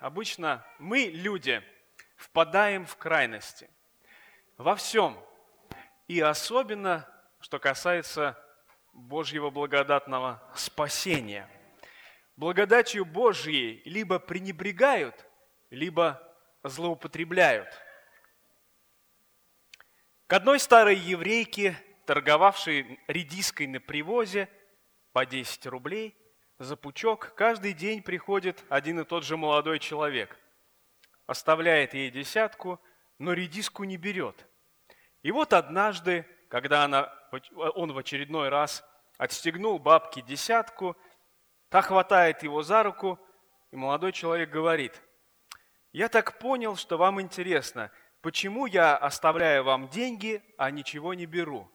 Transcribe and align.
обычно 0.00 0.64
мы, 0.78 1.04
люди, 1.04 1.62
впадаем 2.16 2.86
в 2.86 2.96
крайности. 2.96 3.70
Во 4.56 4.74
всем. 4.74 5.18
И 6.08 6.20
особенно, 6.20 7.08
что 7.40 7.58
касается 7.58 8.36
Божьего 8.92 9.50
благодатного 9.50 10.42
спасения. 10.54 11.48
Благодатью 12.36 13.04
Божьей 13.04 13.82
либо 13.84 14.18
пренебрегают, 14.18 15.26
либо 15.70 16.22
злоупотребляют. 16.62 17.68
К 20.26 20.34
одной 20.34 20.58
старой 20.58 20.96
еврейке, 20.96 21.76
торговавшей 22.06 23.00
редиской 23.06 23.66
на 23.66 23.80
привозе 23.80 24.48
по 25.12 25.24
10 25.24 25.66
рублей 25.66 26.16
за 26.58 26.76
пучок, 26.76 27.34
каждый 27.36 27.72
день 27.72 28.02
приходит 28.02 28.64
один 28.68 29.00
и 29.00 29.04
тот 29.04 29.24
же 29.24 29.36
молодой 29.36 29.78
человек. 29.78 30.36
Оставляет 31.26 31.94
ей 31.94 32.10
десятку, 32.10 32.80
но 33.18 33.32
редиску 33.32 33.84
не 33.84 33.96
берет. 33.96 34.46
И 35.22 35.30
вот 35.30 35.52
однажды, 35.52 36.26
когда 36.48 36.84
она, 36.84 37.12
он 37.74 37.92
в 37.92 37.98
очередной 37.98 38.48
раз 38.48 38.84
отстегнул 39.18 39.78
бабке 39.78 40.22
десятку, 40.22 40.96
та 41.68 41.82
хватает 41.82 42.42
его 42.42 42.62
за 42.62 42.82
руку, 42.82 43.18
и 43.70 43.76
молодой 43.76 44.12
человек 44.12 44.50
говорит, 44.50 45.02
«Я 45.92 46.08
так 46.08 46.38
понял, 46.38 46.76
что 46.76 46.96
вам 46.96 47.20
интересно, 47.20 47.90
почему 48.20 48.66
я 48.66 48.96
оставляю 48.96 49.64
вам 49.64 49.88
деньги, 49.88 50.42
а 50.56 50.70
ничего 50.70 51.14
не 51.14 51.26
беру?» 51.26 51.70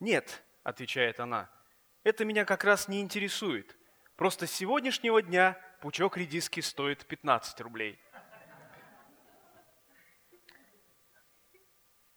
«Нет»,— 0.00 0.42
отвечает 0.62 1.18
она,— 1.18 1.50
«это 2.04 2.24
меня 2.24 2.44
как 2.44 2.64
раз 2.64 2.88
не 2.88 3.00
интересует. 3.00 3.76
Просто 4.16 4.46
с 4.46 4.52
сегодняшнего 4.52 5.22
дня 5.22 5.58
пучок 5.80 6.16
редиски 6.16 6.60
стоит 6.60 7.06
15 7.06 7.60
рублей». 7.60 7.98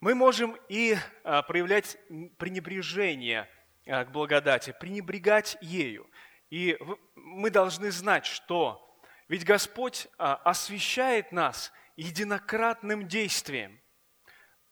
Мы 0.02 0.16
можем 0.16 0.58
и 0.68 0.98
а, 1.24 1.44
проявлять 1.44 1.96
пренебрежение 2.40 3.48
а, 3.86 4.04
к 4.04 4.12
благодати, 4.12 4.76
пренебрегать 4.80 5.58
ею. 5.62 6.10
И 6.50 6.76
мы 7.14 7.52
должны 7.52 7.92
знать, 7.92 8.26
что 8.26 9.00
ведь 9.28 9.46
Господь 9.46 10.08
а, 10.18 10.38
освящает 10.38 11.32
нас 11.32 11.72
единократным 11.98 13.08
действием. 13.08 13.80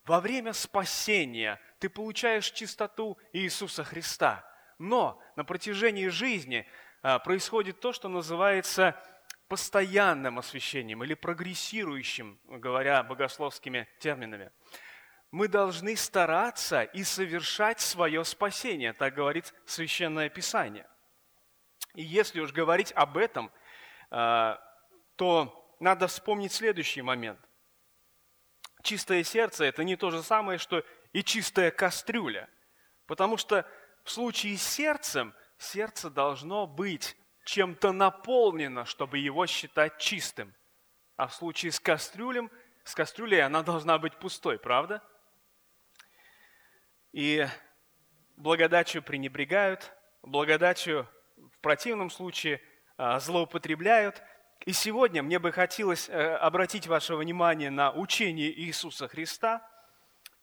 Во 0.04 0.20
время 0.20 0.52
спасения 0.54 1.62
ты 1.78 1.90
получаешь 1.90 2.50
чистоту 2.50 3.18
Иисуса 3.32 3.84
Христа. 3.84 4.44
Но 4.80 5.22
на 5.36 5.46
протяжении 5.46 6.08
жизни 6.08 6.68
происходит 7.24 7.80
то, 7.80 7.94
что 7.94 8.10
называется 8.10 9.00
постоянным 9.48 10.40
освящением 10.40 11.04
или 11.04 11.14
прогрессирующим, 11.14 12.40
говоря 12.46 13.04
богословскими 13.04 13.88
терминами 14.00 14.52
мы 15.32 15.48
должны 15.48 15.96
стараться 15.96 16.84
и 16.84 17.04
совершать 17.04 17.80
свое 17.80 18.24
спасение, 18.24 18.94
так 18.94 19.14
говорит 19.14 19.54
Священное 19.66 20.30
Писание. 20.30 20.88
И 21.94 22.02
если 22.02 22.40
уж 22.40 22.52
говорить 22.52 22.92
об 22.94 23.18
этом, 23.18 23.52
а, 24.10 24.60
то 25.16 25.76
надо 25.80 26.08
вспомнить 26.08 26.52
следующий 26.52 27.02
момент. 27.02 27.40
Чистое 28.82 29.24
сердце– 29.24 29.66
это 29.66 29.84
не 29.84 29.96
то 29.96 30.10
же 30.10 30.24
самое, 30.24 30.58
что 30.58 30.84
и 31.14 31.24
чистая 31.24 31.70
кастрюля. 31.70 32.50
Потому 33.06 33.38
что 33.38 33.68
в 34.10 34.12
случае 34.12 34.58
с 34.58 34.64
сердцем, 34.64 35.36
сердце 35.60 36.10
должно 36.10 36.66
быть 36.66 37.16
чем-то 37.46 37.92
наполнено, 37.92 38.84
чтобы 38.84 39.20
его 39.20 39.46
считать 39.46 40.00
чистым. 40.00 40.56
А 41.16 41.28
в 41.28 41.36
случае 41.36 41.72
с 41.72 41.80
кастрюлем, 41.80 42.50
с 42.84 42.96
кастрюлей 42.96 43.44
она 43.44 43.62
должна 43.62 44.00
быть 44.00 44.18
пустой, 44.18 44.58
правда? 44.58 45.04
И 47.12 47.46
благодатью 48.36 49.04
пренебрегают, 49.04 49.94
благодатью 50.24 51.08
в 51.38 51.60
противном 51.60 52.10
случае 52.10 52.64
а, 52.98 53.20
злоупотребляют. 53.20 54.24
И 54.66 54.74
сегодня 54.74 55.22
мне 55.22 55.38
бы 55.38 55.52
хотелось 55.52 56.10
э, 56.10 56.36
обратить 56.38 56.88
ваше 56.88 57.16
внимание 57.16 57.70
на 57.70 57.92
учение 57.92 58.52
Иисуса 58.60 59.08
Христа 59.08 59.62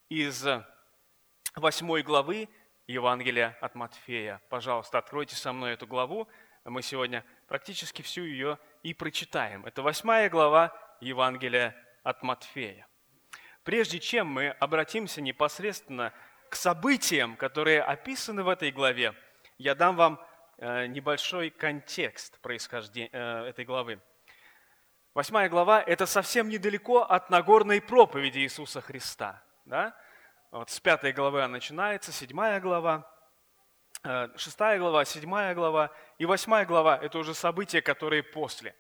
из 0.08 0.46
8 1.56 2.02
главы 2.02 2.48
Евангелия 2.86 3.56
от 3.60 3.74
Матфея. 3.74 4.40
Пожалуйста, 4.48 4.98
откройте 4.98 5.34
со 5.34 5.52
мной 5.52 5.72
эту 5.72 5.86
главу. 5.86 6.28
Мы 6.64 6.82
сегодня 6.82 7.24
практически 7.48 8.02
всю 8.02 8.22
ее 8.22 8.58
и 8.82 8.94
прочитаем. 8.94 9.66
Это 9.66 9.82
8 9.82 10.28
глава 10.28 10.72
Евангелия 11.00 11.74
от 12.02 12.22
Матфея. 12.22 12.86
Прежде 13.64 13.98
чем 13.98 14.28
мы 14.28 14.50
обратимся 14.50 15.20
непосредственно 15.20 16.12
к 16.48 16.54
событиям, 16.54 17.36
которые 17.36 17.82
описаны 17.82 18.44
в 18.44 18.48
этой 18.48 18.70
главе, 18.70 19.14
я 19.58 19.74
дам 19.74 19.96
вам 19.96 20.24
э, 20.58 20.86
небольшой 20.86 21.50
контекст 21.50 22.38
происхождения 22.40 23.10
э, 23.12 23.46
этой 23.48 23.64
главы. 23.64 24.00
Восьмая 25.14 25.48
глава– 25.48 25.82
это 25.86 26.06
совсем 26.06 26.48
недалеко 26.48 27.02
от 27.02 27.30
Нагорной 27.30 27.80
проповеди 27.80 28.40
Иисуса 28.40 28.80
Христа. 28.80 29.42
Да? 29.64 29.96
Вот 30.56 30.70
с 30.70 30.80
пятой 30.80 31.12
главы 31.12 31.42
она 31.42 31.52
начинается, 31.52 32.12
седьмая 32.12 32.60
глава, 32.60 33.06
э, 34.02 34.28
шестая 34.36 34.78
глава, 34.78 35.04
седьмая 35.04 35.54
глава 35.54 35.90
и 36.16 36.24
восьмая 36.24 36.64
глава– 36.64 36.96
это 37.02 37.18
уже 37.18 37.34
события, 37.34 37.82
которые 37.82 38.22
после. 38.22 38.74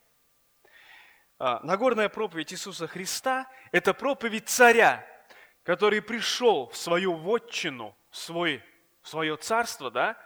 Нагорная 1.38 2.08
проповедь 2.08 2.54
Иисуса 2.54 2.86
Христа– 2.86 3.46
это 3.72 3.92
проповедь 3.92 4.48
царя, 4.48 5.06
который 5.64 6.00
пришел 6.00 6.70
в 6.70 6.76
свою 6.78 7.12
вотчину, 7.12 7.94
в, 8.08 8.16
свой, 8.16 8.64
в 9.02 9.08
свое 9.08 9.36
царство, 9.36 9.90
да, 9.90 10.16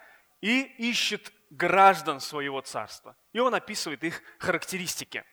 и 0.40 0.62
ищет 0.62 1.32
граждан 1.50 2.20
своего 2.20 2.60
царства. 2.60 3.16
И 3.32 3.40
он 3.40 3.56
описывает 3.56 4.04
их 4.04 4.22
характеристики. 4.38 5.24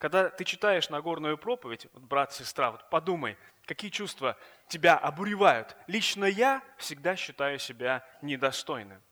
Когда 0.00 0.30
ты 0.30 0.44
читаешь 0.44 0.88
Нагорную 0.88 1.36
проповедь, 1.36 1.86
вот, 1.92 2.02
брат, 2.02 2.32
сестра, 2.32 2.70
вот 2.70 2.88
подумай, 2.88 3.36
какие 3.66 3.90
чувства 3.90 4.38
тебя 4.66 4.96
обуревают. 4.96 5.76
Лично 5.88 6.24
я 6.24 6.62
всегда 6.78 7.16
считаю 7.16 7.58
себя 7.58 8.02
недостойным. 8.22 9.02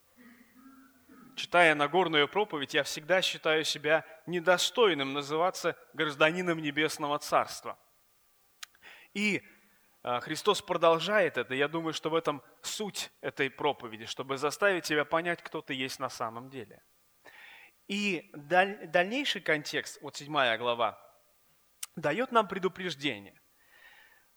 Читая 1.36 1.74
Нагорную 1.74 2.26
проповедь, 2.26 2.72
я 2.72 2.84
всегда 2.84 3.20
считаю 3.20 3.64
себя 3.64 4.02
недостойным 4.24 5.12
называться 5.12 5.76
гражданином 5.92 6.58
Небесного 6.58 7.18
Царства. 7.18 7.78
И 9.12 9.42
а, 10.02 10.20
Христос 10.20 10.62
продолжает 10.62 11.36
это. 11.36 11.54
Я 11.54 11.68
думаю, 11.68 11.92
что 11.92 12.08
в 12.08 12.14
этом 12.14 12.42
суть 12.62 13.10
этой 13.20 13.50
проповеди, 13.50 14.06
чтобы 14.06 14.38
заставить 14.38 14.84
тебя 14.84 15.04
понять, 15.04 15.42
кто 15.42 15.60
ты 15.60 15.74
есть 15.74 16.00
на 16.00 16.08
самом 16.08 16.48
деле. 16.48 16.82
И 17.88 18.30
дальнейший 18.34 19.40
контекст, 19.40 19.98
вот 20.02 20.16
седьмая 20.16 20.58
глава, 20.58 20.98
дает 21.96 22.32
нам 22.32 22.46
предупреждение. 22.46 23.40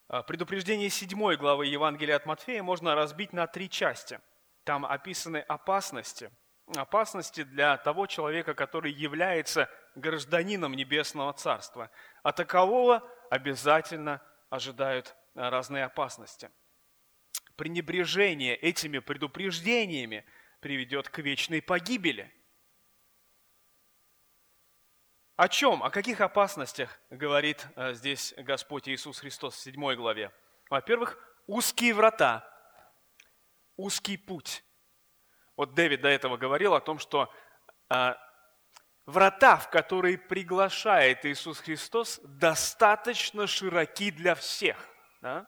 А, 0.08 0.24
предупреждение 0.24 0.90
седьмой 0.90 1.36
главы 1.36 1.66
Евангелия 1.68 2.16
от 2.16 2.26
Матфея 2.26 2.64
можно 2.64 2.96
разбить 2.96 3.34
на 3.34 3.48
три 3.48 3.70
части. 3.70 4.20
Там 4.64 4.86
описаны 4.86 5.38
опасности. 5.38 6.32
Опасности 6.76 7.44
для 7.44 7.76
того 7.78 8.08
человека, 8.08 8.54
который 8.54 8.94
является 8.94 9.70
гражданином 9.96 10.74
Небесного 10.74 11.34
Царства. 11.34 11.92
А 12.24 12.32
такового 12.32 13.04
обязательно 13.30 14.22
ожидают 14.50 15.16
разные 15.36 15.86
опасности. 15.86 16.50
Пренебрежение 17.58 18.56
этими 18.56 19.00
предупреждениями 19.00 20.26
приведет 20.62 21.10
к 21.10 21.20
вечной 21.20 21.62
погибели. 21.62 22.34
О 25.42 25.48
чем, 25.48 25.82
о 25.82 25.90
каких 25.90 26.22
опасностях 26.22 27.00
говорит 27.10 27.66
э, 27.76 27.96
здесь 27.96 28.32
Господь 28.38 28.88
Иисус 28.88 29.18
Христос 29.18 29.56
в 29.56 29.60
7 29.60 29.96
главе? 29.96 30.32
Во-первых, 30.70 31.18
узкие 31.48 31.96
врата, 31.96 32.48
узкий 33.76 34.18
путь. 34.18 34.64
Вот 35.58 35.74
Дэвид 35.74 36.02
до 36.02 36.10
этого 36.10 36.38
говорил 36.38 36.76
о 36.76 36.80
том, 36.80 37.00
что 37.00 37.34
э, 37.90 38.14
врата, 39.08 39.58
в 39.58 39.72
которые 39.72 40.20
приглашает 40.20 41.26
Иисус 41.26 41.60
Христос, 41.60 42.20
достаточно 42.24 43.48
широки 43.48 44.12
для 44.12 44.36
всех. 44.36 44.78
Да? 45.22 45.48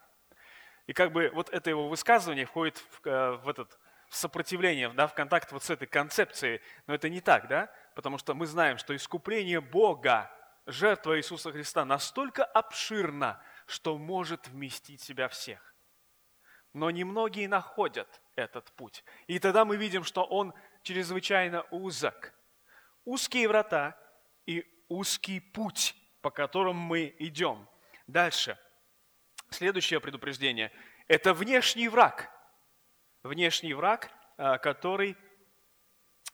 И 0.87 0.93
как 0.93 1.11
бы 1.11 1.29
вот 1.35 1.51
это 1.51 1.69
его 1.69 1.87
высказывание 1.87 2.47
входит 2.47 2.77
в, 2.77 3.07
э, 3.07 3.33
в 3.33 3.47
этот 3.47 3.77
в 4.13 4.15
сопротивление, 4.15 4.89
да, 4.89 5.07
в 5.07 5.15
контакт 5.15 5.51
вот 5.51 5.63
с 5.63 5.71
этой 5.71 5.87
концепцией. 5.87 6.61
Но 6.85 6.93
это 6.93 7.09
не 7.09 7.19
так, 7.19 7.47
да? 7.47 7.71
Потому 7.95 8.17
что 8.17 8.33
мы 8.33 8.45
знаем, 8.45 8.77
что 8.77 8.95
искупление 8.95 9.61
Бога, 9.61 10.31
жертва 10.65 11.17
Иисуса 11.17 11.51
Христа 11.51 11.85
настолько 11.85 12.43
обширна, 12.43 13.41
что 13.67 13.97
может 13.97 14.47
вместить 14.47 15.01
в 15.01 15.05
себя 15.05 15.27
всех. 15.29 15.75
Но 16.73 16.89
немногие 16.89 17.47
находят 17.47 18.21
этот 18.35 18.71
путь. 18.73 19.03
И 19.27 19.37
тогда 19.39 19.63
мы 19.63 19.77
видим, 19.77 20.03
что 20.03 20.23
он 20.23 20.53
чрезвычайно 20.81 21.63
узок. 21.69 22.33
Узкие 23.05 23.47
врата 23.47 23.97
и 24.45 24.65
узкий 24.89 25.39
путь, 25.39 25.95
по 26.21 26.31
которому 26.31 26.79
мы 26.79 27.15
идем. 27.19 27.69
Дальше. 28.07 28.57
Следующее 29.49 29.99
предупреждение– 29.99 30.71
это 31.07 31.33
внешний 31.33 31.87
враг. 31.89 32.31
Внешний 33.21 33.73
враг, 33.73 34.09
а, 34.37 34.57
который 34.57 35.15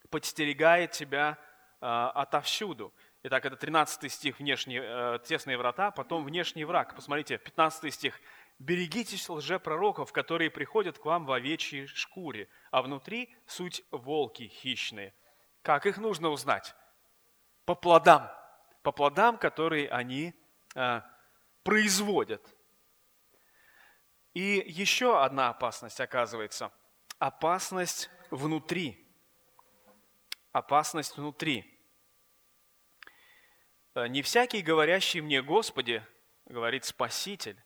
подстерегает 0.10 0.92
тебя 0.92 1.38
отовсюду. 1.88 2.94
Итак, 3.24 3.46
это 3.46 3.56
13 3.56 4.12
стих, 4.12 4.40
внешние, 4.40 4.82
э, 4.82 5.20
тесные 5.26 5.58
врата, 5.58 5.92
потом 5.92 6.24
внешний 6.24 6.66
враг. 6.66 6.96
Посмотрите, 6.96 7.38
15 7.38 7.94
стих. 7.94 8.20
«Берегитесь 8.60 9.30
лжепророков, 9.30 10.12
которые 10.12 10.50
приходят 10.50 10.98
к 10.98 11.06
вам 11.06 11.26
в 11.26 11.32
овечьей 11.32 11.88
шкуре, 11.88 12.50
а 12.72 12.82
внутри 12.82 13.34
суть 13.46 13.84
волки 13.92 14.48
хищные». 14.48 15.14
Как 15.62 15.86
их 15.86 15.98
нужно 15.98 16.30
узнать? 16.30 16.76
По 17.66 17.76
плодам. 17.76 18.30
По 18.84 18.92
плодам, 18.92 19.38
которые 19.38 19.90
они 19.90 20.34
э, 20.76 21.02
производят. 21.64 22.56
И 24.34 24.64
еще 24.66 25.22
одна 25.22 25.50
опасность 25.50 26.00
оказывается. 26.00 26.72
Опасность 27.18 28.10
внутри. 28.32 29.09
Опасность 30.52 31.16
внутри. 31.18 31.80
Э, 33.94 34.08
«Не 34.08 34.24
всякий, 34.24 34.62
говорящий 34.62 35.22
мне, 35.22 35.44
Господи,— 35.44 36.04
говорит 36.46 36.86
Спаситель, 36.86 37.62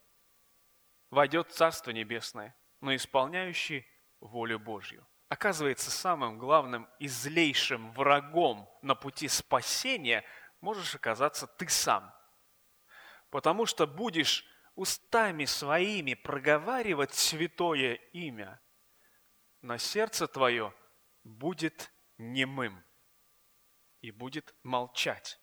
—войдет 1.10 1.50
в 1.50 1.54
Царство 1.54 1.92
Небесное, 1.92 2.56
но 2.82 2.94
исполняющий 2.94 3.88
волю 4.20 4.60
Божью». 4.60 5.08
Оказывается, 5.30 5.90
самым 5.90 6.38
главным 6.38 6.90
и 7.00 7.08
злейшим 7.08 7.92
врагом 7.94 8.70
на 8.82 8.96
пути 8.96 9.28
спасения 9.30 10.26
можешь 10.60 10.94
оказаться 10.94 11.48
ты 11.48 11.70
сам. 11.70 12.14
Потому 13.30 13.66
что 13.66 13.88
будешь 13.88 14.46
устами 14.76 15.46
своими 15.46 16.16
проговаривать 16.16 17.14
святое 17.14 17.94
имя, 18.12 18.62
но 19.62 19.78
сердце 19.78 20.28
твое 20.28 20.74
будет 21.24 21.93
немым 22.32 22.84
и 24.02 24.12
будет 24.12 24.56
молчать. 24.64 25.40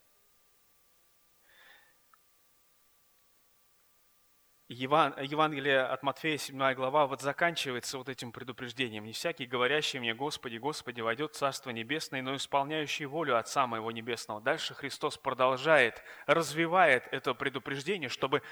Евангелие 4.73 5.81
от 5.81 6.05
Матфея, 6.05 6.39
7 6.39 6.75
глава, 6.75 7.09
вот 7.09 7.21
заканчивается 7.21 7.99
вот 7.99 8.09
этим 8.09 8.31
предупреждением. 8.31 9.05
«Не 9.05 9.13
всякий, 9.13 9.45
говорящий 9.45 9.99
мне, 9.99 10.15
Господи, 10.15 10.59
Господи, 10.59 11.01
войдет 11.01 11.35
в 11.35 11.37
Царство 11.37 11.71
Небесное, 11.71 12.23
но 12.23 12.37
исполняющий 12.37 13.07
волю 13.07 13.37
Отца 13.37 13.67
Моего 13.67 13.91
Небесного». 13.91 14.41
Дальше 14.41 14.75
Христос 14.75 15.19
продолжает, 15.19 16.01
развивает 16.27 17.09
это 17.11 17.35
предупреждение, 17.35 18.09
чтобы 18.09 18.43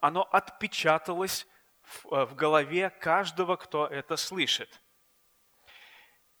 оно 0.00 0.22
отпечаталось 0.22 1.46
в, 1.82 2.24
в 2.24 2.34
голове 2.34 2.88
каждого, 2.88 3.56
кто 3.56 3.86
это 3.86 4.16
слышит. 4.16 4.80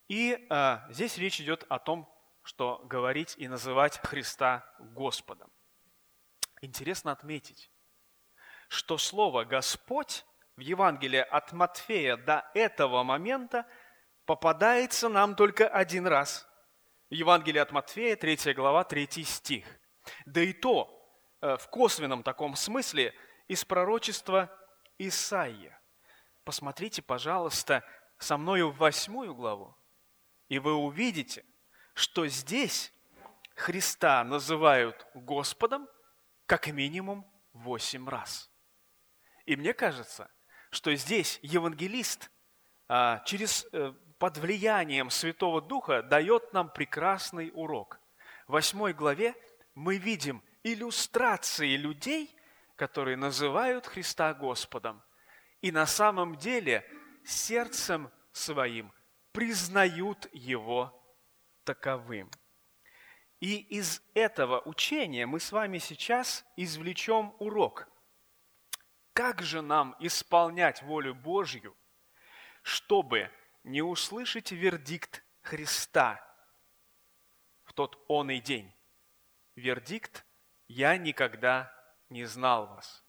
И 0.08 0.46
а, 0.48 0.86
здесь 0.90 1.18
речь 1.18 1.40
идет 1.40 1.64
о 1.68 1.78
том, 1.78 2.08
что 2.42 2.80
говорить 2.86 3.34
и 3.36 3.46
называть 3.46 3.98
Христа 3.98 4.64
Господом. 4.78 5.52
Интересно 6.62 7.12
отметить, 7.12 7.70
что 8.68 8.96
слово 8.96 9.44
«Господь» 9.44 10.24
в 10.56 10.60
Евангелии 10.60 11.20
от 11.20 11.52
Матфея 11.52 12.16
до 12.16 12.50
этого 12.54 13.04
момента 13.04 13.66
попадается 14.24 15.08
нам 15.08 15.36
только 15.36 15.68
один 15.68 16.06
раз. 16.06 16.48
В 17.10 17.14
Евангелии 17.14 17.60
от 17.60 17.70
Матфея, 17.70 18.16
3 18.16 18.54
глава, 18.54 18.84
3 18.84 19.24
стих. 19.24 19.66
Да 20.26 20.40
и 20.40 20.52
то 20.52 20.90
э, 21.40 21.56
в 21.56 21.68
косвенном 21.68 22.22
таком 22.22 22.56
смысле 22.56 23.14
из 23.46 23.64
пророчества 23.64 24.50
Исаия. 24.98 25.80
Посмотрите, 26.44 27.02
пожалуйста, 27.02 27.84
со 28.18 28.36
мною 28.36 28.70
в 28.70 28.78
восьмую 28.78 29.34
главу, 29.34 29.77
и 30.48 30.58
вы 30.58 30.74
увидите, 30.74 31.44
что 31.94 32.26
здесь 32.26 32.92
Христа 33.54 34.22
называют 34.24 35.06
Господом 35.14 35.88
как 36.46 36.68
минимум 36.68 37.26
восемь 37.52 38.08
раз. 38.08 38.50
И 39.46 39.56
мне 39.56 39.74
кажется, 39.74 40.30
что 40.70 40.94
здесь 40.94 41.38
евангелист 41.42 42.30
а, 42.88 43.20
через, 43.24 43.66
э, 43.72 43.92
под 44.18 44.38
влиянием 44.38 45.10
Святого 45.10 45.60
Духа 45.60 46.02
дает 46.02 46.52
нам 46.52 46.70
прекрасный 46.70 47.50
урок. 47.52 48.00
В 48.46 48.52
восьмой 48.52 48.92
главе 48.92 49.34
мы 49.74 49.96
видим 49.96 50.42
иллюстрации 50.62 51.76
людей, 51.76 52.34
которые 52.76 53.16
называют 53.16 53.86
Христа 53.86 54.32
Господом, 54.34 55.02
и 55.60 55.72
на 55.72 55.86
самом 55.86 56.36
деле 56.36 56.88
сердцем 57.24 58.10
своим 58.32 58.92
признают 59.38 60.28
Его 60.32 60.92
таковым. 61.62 62.28
И 63.38 63.58
из 63.58 64.02
этого 64.14 64.60
учения 64.64 65.26
мы 65.26 65.38
с 65.38 65.52
вами 65.52 65.78
сейчас 65.78 66.44
извлечем 66.56 67.32
урок– 67.38 67.88
как 69.18 69.42
же 69.42 69.62
нам 69.62 69.96
исполнять 69.98 70.80
волю 70.82 71.12
Божью, 71.12 71.76
чтобы 72.62 73.32
не 73.64 73.82
услышать 73.82 74.52
вердикт 74.52 75.24
Христа 75.40 76.24
в 77.64 77.72
тот 77.72 78.00
он 78.06 78.30
и 78.30 78.40
день? 78.40 78.72
Вердикт 79.56 80.24
«Я 80.68 80.96
никогда 80.96 81.72
не 82.08 82.26
знал 82.26 82.68
вас». 82.68 83.04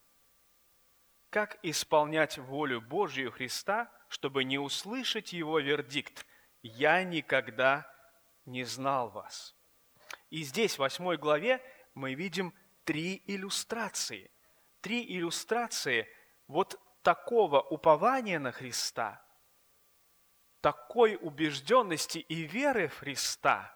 Как 1.30 1.60
исполнять 1.62 2.40
волю 2.40 2.81
Божью 2.81 3.31
Христа, 3.31 3.92
чтобы 4.10 4.44
не 4.44 4.60
услышать 4.60 5.32
его 5.32 5.60
вердикт 5.60 6.26
«Я 6.62 7.04
никогда 7.04 7.90
не 8.46 8.66
знал 8.66 9.10
вас». 9.10 9.56
И 10.30 10.44
здесь, 10.44 10.76
в 10.76 10.80
восьмой 10.80 11.18
главе, 11.18 11.62
мы 11.94 12.14
видим 12.14 12.54
три 12.84 13.24
иллюстрации– 13.26 14.30
три 14.82 15.06
иллюстрации 15.06 16.08
вот 16.48 16.80
такого 17.02 17.62
упования 17.62 18.40
на 18.40 18.52
Христа, 18.52 19.24
такой 20.62 21.18
убежденности 21.22 22.20
и 22.20 22.44
веры 22.44 22.88
в 22.88 23.00
Христа, 23.00 23.74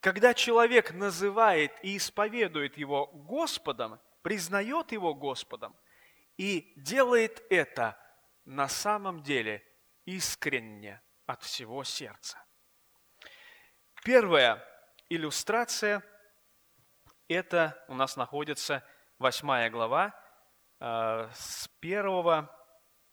когда 0.00 0.34
человек 0.34 0.92
называет 0.92 1.72
и 1.82 1.96
исповедует 1.96 2.76
Его 2.76 3.06
Господом, 3.06 4.00
признает 4.22 4.92
Его 4.92 5.14
Господом 5.14 5.76
и 6.36 6.72
делает 6.76 7.42
это 7.50 7.98
на 8.44 8.68
самом 8.68 9.22
деле 9.22 9.64
искренне 10.04 11.02
от 11.26 11.42
всего 11.42 11.84
сердца. 11.84 12.44
Первая 14.04 14.62
иллюстрация– 15.08 16.02
это 17.28 17.82
у 17.88 17.94
нас 17.94 18.16
находится 18.16 18.84
восьмая 19.18 19.70
глава, 19.70 20.14
Э, 20.86 21.30
с 21.32 21.68
первого 21.80 22.50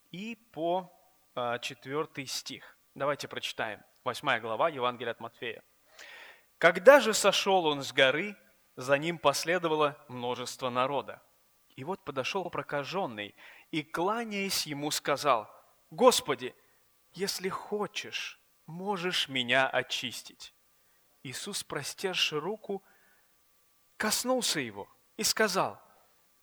и 0.10 0.36
по 0.36 0.91
э, 1.36 1.60
четвертый 1.62 2.25
стих. 2.25 2.77
Давайте 2.95 3.29
прочитаем. 3.29 3.81
Восьмая 4.03 4.41
глава 4.41 4.67
Евангелия 4.67 5.12
от 5.12 5.21
Матфея. 5.21 5.63
«Когда 6.57 7.00
же 7.00 7.13
сошел 7.13 7.65
он 7.65 7.81
с 7.81 7.93
горы, 7.93 8.36
за 8.75 8.98
ним 8.98 9.17
последовало 9.19 9.98
множество 10.10 10.69
народа. 10.69 11.21
И 11.75 11.86
вот 11.86 12.03
подошел 12.03 12.50
прокаженный 12.50 13.36
и, 13.69 13.83
кланяясь 13.83 14.67
ему, 14.67 14.91
сказал, 14.91 15.50
«Господи, 15.91 16.53
если 17.13 17.50
хочешь, 17.50 18.39
можешь 18.65 19.30
меня 19.30 19.68
очистить». 19.68 20.53
Иисус, 21.24 21.63
простерши 21.63 22.39
руку, 22.39 22.84
коснулся 23.98 24.60
его 24.60 24.89
и 25.18 25.24
сказал, 25.24 25.82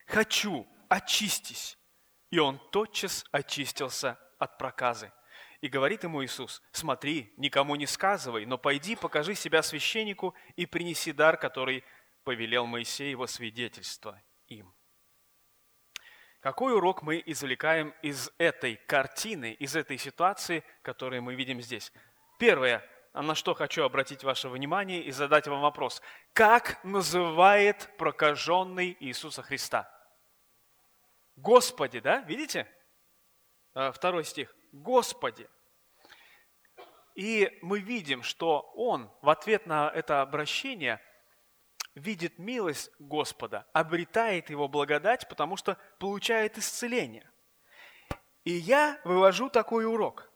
«Хочу, 0.06 0.66
очистись. 0.88 1.78
И 2.30 2.38
он 2.38 2.58
тотчас 2.70 3.24
очистился 3.30 4.18
от 4.38 4.58
проказы. 4.58 5.12
И 5.60 5.68
говорит 5.68 6.04
ему 6.04 6.24
Иисус, 6.24 6.62
смотри, 6.70 7.32
никому 7.36 7.74
не 7.74 7.86
сказывай, 7.86 8.46
но 8.46 8.58
пойди, 8.58 8.94
покажи 8.94 9.34
себя 9.34 9.62
священнику 9.62 10.34
и 10.56 10.66
принеси 10.66 11.12
дар, 11.12 11.36
который 11.36 11.84
повелел 12.22 12.66
Моисей 12.66 13.10
его 13.10 13.26
свидетельство 13.26 14.20
им. 14.46 14.72
Какой 16.40 16.74
урок 16.74 17.02
мы 17.02 17.20
извлекаем 17.26 17.92
из 18.00 18.30
этой 18.38 18.76
картины, 18.86 19.52
из 19.52 19.74
этой 19.74 19.98
ситуации, 19.98 20.62
которую 20.82 21.22
мы 21.22 21.34
видим 21.34 21.60
здесь? 21.60 21.92
Первое, 22.38 22.88
на 23.12 23.34
что 23.34 23.54
хочу 23.54 23.82
обратить 23.82 24.22
ваше 24.22 24.48
внимание 24.48 25.02
и 25.02 25.10
задать 25.10 25.48
вам 25.48 25.60
вопрос. 25.60 26.00
Как 26.32 26.82
называет 26.84 27.90
прокаженный 27.98 28.96
Иисуса 29.00 29.42
Христа? 29.42 29.90
Господи, 31.34 31.98
да, 31.98 32.20
видите? 32.20 32.68
А, 33.74 33.90
второй 33.90 34.24
стих. 34.24 34.54
Господи. 34.70 35.48
И 37.16 37.58
мы 37.62 37.80
видим, 37.80 38.22
что 38.22 38.60
он 38.76 39.10
в 39.22 39.28
ответ 39.28 39.66
на 39.66 39.90
это 39.92 40.22
обращение 40.22 41.00
видит 41.98 42.38
милость 42.38 42.90
Господа, 42.98 43.66
обретает 43.72 44.50
его 44.50 44.68
благодать, 44.68 45.28
потому 45.28 45.56
что 45.56 45.76
получает 45.98 46.56
исцеление. 46.58 47.30
И 48.44 48.52
я 48.52 49.00
вывожу 49.04 49.50
такой 49.50 49.84
урок. 49.84 50.30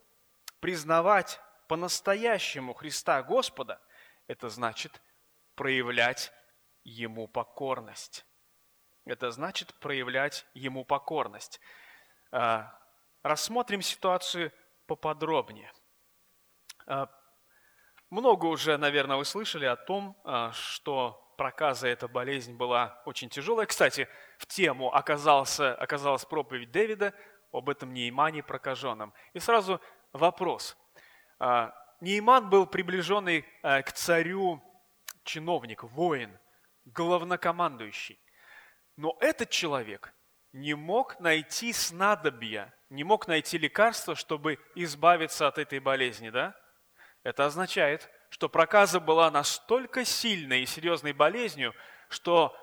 Признавать 0.61 1.41
по-настоящему 1.69 2.75
Христа 2.75 3.23
Господа– 3.23 3.81
это 4.27 4.49
значит 4.49 5.01
проявлять 5.55 6.33
Ему 6.85 7.29
покорность. 7.29 8.27
Это 9.05 9.31
значит 9.31 9.73
проявлять 9.75 10.47
Ему 10.55 10.85
покорность. 10.85 11.61
А, 12.31 12.79
рассмотрим 13.23 13.83
ситуацию 13.83 14.53
поподробнее. 14.87 15.73
А, 16.87 17.09
много 18.11 18.47
уже, 18.47 18.77
наверное, 18.77 19.17
вы 19.17 19.25
слышали 19.25 19.65
о 19.65 19.77
том, 19.77 20.21
а, 20.25 20.53
что 20.53 21.22
проказа 21.37 21.89
эта 21.89 22.09
болезнь 22.09 22.55
была 22.55 23.03
очень 23.05 23.29
тяжелая. 23.29 23.67
Кстати, 23.67 24.09
в 24.39 24.47
тему 24.47 24.95
оказался, 24.95 25.75
оказалась 25.75 26.25
проповедь 26.25 26.71
Дэвида 26.71 27.15
об 27.53 27.69
этом 27.69 27.93
Неймане 27.93 28.43
прокаженном. 28.43 29.13
И 29.33 29.39
сразу 29.39 29.81
вопрос. 30.13 30.77
Нейман 32.01 32.49
был 32.49 32.67
приближенный 32.67 33.45
к 33.63 33.93
царю 33.93 34.63
чиновник, 35.25 35.83
воин, 35.85 36.39
главнокомандующий. 36.85 38.19
Но 38.97 39.17
этот 39.21 39.51
человек 39.51 40.13
не 40.53 40.75
мог 40.75 41.19
найти 41.21 41.73
снадобья, 41.73 42.75
не 42.91 43.05
мог 43.05 43.27
найти 43.27 43.57
лекарства, 43.57 44.15
чтобы 44.15 44.59
избавиться 44.75 45.47
от 45.47 45.59
этой 45.59 45.79
болезни, 45.79 46.31
да? 46.31 46.55
Это 47.23 47.47
означает, 47.47 48.11
что 48.33 48.49
проказа 48.49 48.99
была 48.99 49.31
настолько 49.31 50.07
сильной 50.07 50.63
и 50.63 50.67
серьезной 50.67 51.13
болезнью, 51.13 51.75
что 52.09 52.57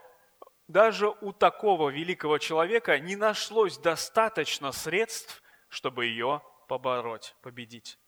даже 0.68 1.10
у 1.10 1.32
такого 1.32 1.92
великого 1.92 2.40
человека 2.40 2.98
не 2.98 3.16
нашлось 3.16 3.78
достаточно 3.78 4.72
средств, 4.72 5.44
чтобы 5.68 6.08
ее 6.08 6.42
побороть, 6.68 7.36
победить. 7.44 8.00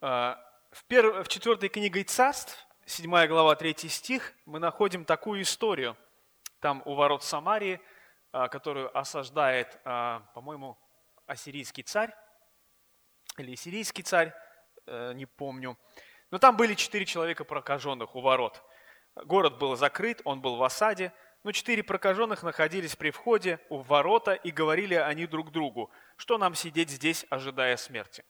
А, 0.00 0.42
в, 0.70 1.28
четвертой 1.28 1.68
книге 1.68 2.04
царств 2.04 2.66
7 2.86 3.26
глава, 3.26 3.56
3 3.56 3.76
стих, 3.90 4.32
мы 4.46 4.58
находим 4.58 5.04
такую 5.04 5.42
историю. 5.42 5.98
Там 6.60 6.80
у 6.86 6.94
ворот 6.94 7.22
Самарии, 7.22 7.78
а, 8.32 8.48
которую 8.48 8.96
осаждает, 8.96 9.78
а, 9.84 10.20
по-моему, 10.32 10.78
ассирийский 11.26 11.82
царь, 11.82 12.14
или 13.36 13.54
сирийский 13.54 14.02
царь, 14.02 14.32
не 14.86 15.26
помню. 15.26 15.78
Но 16.30 16.38
там 16.38 16.56
были 16.56 16.74
четыре 16.74 17.06
человека 17.06 17.44
прокаженных 17.44 18.16
у 18.16 18.20
ворот. 18.20 18.62
Город 19.14 19.58
был 19.58 19.76
закрыт, 19.76 20.20
он 20.24 20.40
был 20.40 20.56
в 20.56 20.62
осаде, 20.64 21.12
но 21.44 21.52
четыре 21.52 21.82
прокаженных 21.82 22.42
находились 22.42 22.96
при 22.96 23.10
входе 23.10 23.60
у 23.68 23.78
ворота 23.78 24.32
и 24.32 24.50
говорили 24.50 24.94
они 24.94 25.26
друг 25.26 25.52
другу, 25.52 25.90
что 26.16 26.38
нам 26.38 26.54
сидеть 26.54 26.90
здесь, 26.90 27.26
ожидая 27.30 27.76
смерти. 27.76 28.24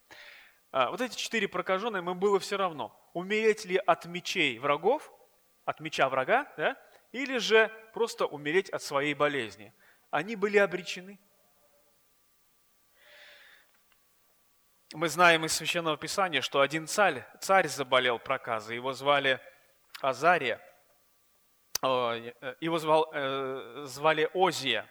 А, 0.73 0.91
вот 0.91 1.01
эти 1.01 1.17
четыре 1.17 1.47
прокаженные, 1.47 2.03
им 2.03 2.19
было 2.19 2.41
все 2.41 2.57
равно, 2.57 2.93
умереть 3.13 3.65
ли 3.65 3.77
от 3.77 4.05
мечей 4.07 4.59
врагов, 4.59 5.13
от 5.65 5.79
меча 5.81 6.09
врага, 6.09 6.53
да, 6.57 6.77
или 7.13 7.39
же 7.39 7.71
просто 7.95 8.27
умереть 8.27 8.69
от 8.71 8.83
своей 8.83 9.15
болезни. 9.15 9.73
Они 10.11 10.35
были 10.35 10.59
обречены. 10.59 11.21
Мы 14.95 15.09
знаем 15.09 15.45
из 15.45 15.53
Священного 15.53 15.99
Писания, 15.99 16.41
что 16.41 16.61
один 16.61 16.87
царь, 16.87 17.27
царь 17.41 17.69
заболел 17.69 18.19
проказой, 18.19 18.77
его 18.77 18.95
звали 18.95 19.41
Азария, 20.01 20.61
его 21.83 22.79
звал, 22.79 23.11
э, 23.13 23.85
звали 23.87 24.31
Озия. 24.33 24.89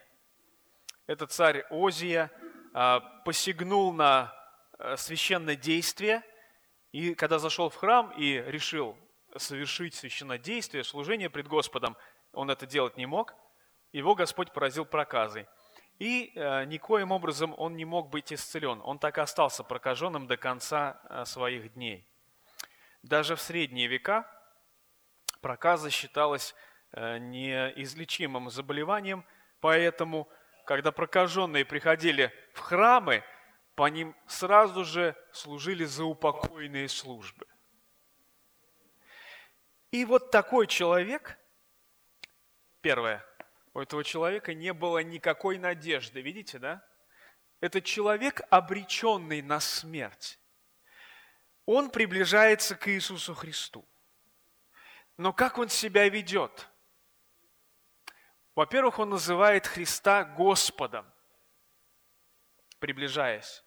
Этот 1.08 1.32
царь 1.32 1.66
Озия 1.72 2.30
а, 2.74 3.00
посягнул 3.26 3.92
на 3.94 4.34
Э, 4.80 4.98
священное 4.98 5.56
действие, 5.56 6.24
и 6.92 7.16
когда 7.16 7.40
зашел 7.40 7.70
в 7.70 7.76
храм 7.76 8.12
и 8.18 8.44
решил 8.48 8.98
совершить 9.38 9.96
священное 9.96 10.38
действие, 10.38 10.84
служение 10.84 11.30
пред 11.30 11.48
Господом, 11.48 11.96
он 12.34 12.50
это 12.50 12.66
делать 12.66 12.98
не 12.98 13.06
мог, 13.06 13.34
его 13.94 14.14
Господь 14.14 14.52
поразил 14.52 14.84
проказой. 14.84 15.48
И 16.00 16.32
э, 16.36 16.66
никоим 16.66 17.12
образом 17.12 17.54
он 17.58 17.76
не 17.76 17.86
мог 17.86 18.10
быть 18.10 18.34
исцелен. 18.34 18.82
Он 18.84 19.00
так 19.00 19.18
и 19.18 19.22
остался 19.22 19.64
прокаженным 19.64 20.28
до 20.28 20.38
конца 20.38 21.00
э, 21.10 21.26
своих 21.26 21.74
дней. 21.74 22.08
Даже 23.04 23.36
в 23.36 23.42
средние 23.42 23.88
века 23.88 24.30
проказа 25.42 25.90
считалась 25.90 26.56
э, 26.92 27.18
неизлечимым 27.20 28.50
заболеванием, 28.50 29.26
поэтому, 29.60 30.28
когда 30.66 30.92
прокаженные 30.92 31.66
приходили 31.66 32.34
в 32.54 32.60
храмы, 32.60 33.24
по 33.76 33.88
ним 33.88 34.16
сразу 34.28 34.84
же 34.86 35.16
служили 35.32 35.84
заупокойные 35.86 36.88
службы. 36.88 37.46
И 39.92 40.06
вот 40.06 40.32
такой 40.32 40.66
человек, 40.68 41.38
первое, 42.82 43.24
у 43.74 43.80
этого 43.80 44.04
человека 44.04 44.54
не 44.54 44.74
было 44.74 45.00
никакой 45.00 45.58
надежды, 45.58 46.22
видите, 46.22 46.60
да? 46.60 46.86
Это 47.60 47.82
человек, 47.82 48.42
обреченный 48.50 49.42
на 49.42 49.60
смерть. 49.60 50.40
Он 51.66 51.90
приближается 51.90 52.76
к 52.76 52.90
Иисусу 52.90 53.34
Христу. 53.34 53.88
Но 55.18 55.32
как 55.32 55.58
он 55.58 55.70
себя 55.70 56.10
ведет? 56.10 56.70
Во-первых, 58.56 59.00
он 59.00 59.12
называет 59.12 59.66
Христа 59.66 60.24
Господом 60.24 61.14
приближаясь. 62.84 63.64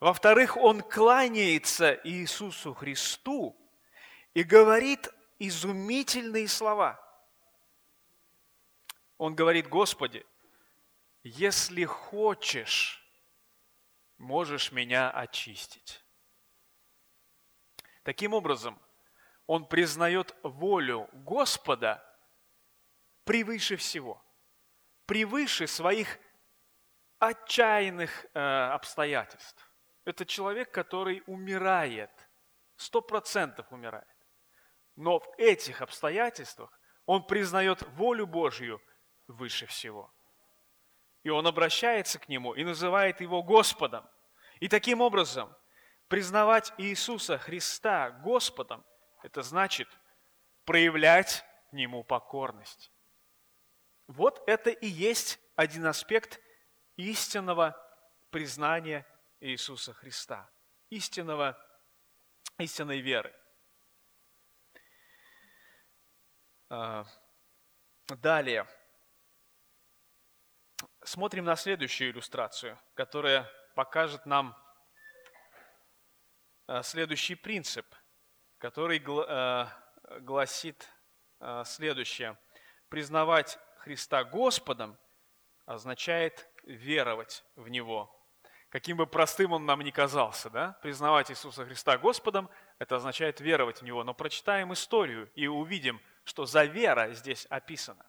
Во-вторых, 0.00 0.56
он 0.56 0.80
кланяется 0.80 2.00
Иисусу 2.02 2.72
Христу 2.72 3.54
и 4.32 4.42
говорит 4.42 5.06
изумительные 5.38 6.48
слова. 6.48 6.98
Он 9.18 9.34
говорит, 9.34 9.68
Господи, 9.68 10.24
если 11.22 11.84
хочешь, 11.84 13.04
можешь 14.16 14.72
меня 14.72 15.10
очистить. 15.10 16.02
Таким 18.04 18.32
образом, 18.32 18.80
он 19.46 19.66
признает 19.66 20.34
волю 20.42 21.08
Господа 21.12 22.04
превыше 23.24 23.76
всего, 23.76 24.22
превыше 25.04 25.66
своих 25.66 26.18
отчаянных 27.18 28.26
э, 28.32 28.38
обстоятельств. 28.38 29.70
Это 30.04 30.24
человек, 30.24 30.70
который 30.70 31.22
умирает, 31.26 32.10
сто 32.76 33.02
процентов 33.02 33.70
умирает. 33.72 34.06
Но 34.96 35.18
в 35.18 35.34
этих 35.36 35.82
обстоятельствах 35.82 36.80
он 37.04 37.26
признает 37.26 37.82
волю 37.96 38.26
Божью 38.26 38.80
выше 39.28 39.66
всего. 39.66 40.12
И 41.22 41.30
он 41.30 41.46
обращается 41.46 42.18
к 42.18 42.28
нему 42.28 42.54
и 42.54 42.64
называет 42.64 43.20
его 43.20 43.42
Господом. 43.42 44.08
И 44.60 44.68
таким 44.68 45.00
образом 45.00 45.54
признавать 46.08 46.72
Иисуса 46.78 47.38
Христа 47.38 48.10
Господом, 48.10 48.84
это 49.22 49.42
значит 49.42 49.88
проявлять 50.64 51.44
к 51.70 51.72
Нему 51.72 52.02
покорность. 52.02 52.90
Вот 54.06 54.42
это 54.46 54.70
и 54.70 54.86
есть 54.86 55.38
один 55.54 55.86
аспект 55.86 56.40
истинного 56.96 57.76
признания 58.30 59.06
Иисуса 59.40 59.92
Христа, 59.92 60.50
истинного, 60.88 61.58
истинной 62.58 63.00
веры. 63.00 63.34
А, 66.70 67.04
далее. 68.08 68.66
Смотрим 71.08 71.46
на 71.46 71.56
следующую 71.56 72.10
иллюстрацию, 72.10 72.78
которая 72.92 73.50
покажет 73.74 74.26
нам 74.26 74.54
а, 76.66 76.82
следующий 76.82 77.34
принцип, 77.34 77.86
который 78.58 79.02
а, 79.06 79.72
гласит 80.20 80.86
следующее. 81.64 82.38
Признавать 82.90 83.58
Христа 83.78 84.22
Господом 84.22 84.98
означает 85.64 86.46
веровать 86.64 87.42
в 87.56 87.70
Него. 87.70 88.14
Каким 88.68 88.98
бы 88.98 89.06
простым 89.06 89.52
он 89.52 89.64
нам 89.64 89.80
ни 89.80 89.90
казался, 89.90 90.50
да? 90.50 90.78
признавать 90.82 91.30
Иисуса 91.30 91.64
Христа 91.64 91.96
Господом, 91.96 92.50
это 92.78 92.96
означает 92.96 93.40
веровать 93.40 93.80
в 93.80 93.84
Него. 93.84 94.04
Но 94.04 94.12
прочитаем 94.12 94.74
историю 94.74 95.30
и 95.34 95.46
увидим, 95.46 96.02
что 96.24 96.44
за 96.44 96.64
вера 96.64 97.14
здесь 97.14 97.46
описана. 97.46 98.04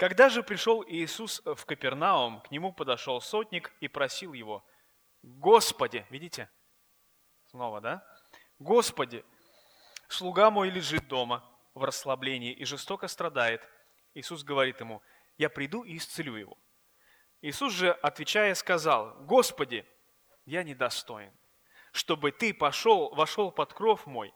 Когда 0.00 0.30
же 0.30 0.42
пришел 0.42 0.82
Иисус 0.88 1.42
в 1.44 1.66
Капернаум, 1.66 2.40
к 2.40 2.50
нему 2.50 2.72
подошел 2.72 3.20
сотник 3.20 3.70
и 3.80 3.86
просил 3.86 4.32
его, 4.32 4.64
«Господи!» 5.22 6.06
Видите? 6.08 6.48
Снова, 7.50 7.82
да? 7.82 8.02
«Господи, 8.58 9.22
Слуга 10.08 10.50
мой 10.50 10.70
лежит 10.70 11.06
дома 11.06 11.44
в 11.74 11.84
расслаблении 11.84 12.50
и 12.50 12.64
жестоко 12.64 13.08
страдает. 13.08 13.60
Иисус 14.14 14.42
говорит 14.42 14.80
ему, 14.80 15.02
я 15.36 15.50
приду 15.50 15.84
и 15.84 15.98
исцелю 15.98 16.34
его. 16.34 16.56
Иисус 17.42 17.74
же, 17.74 17.92
отвечая, 17.92 18.54
сказал, 18.54 19.14
Господи, 19.26 19.86
я 20.46 20.62
недостоин, 20.62 21.30
чтобы 21.92 22.32
Ты 22.32 22.54
пошел, 22.54 23.14
вошел 23.14 23.52
под 23.52 23.74
кров 23.74 24.06
мой, 24.06 24.32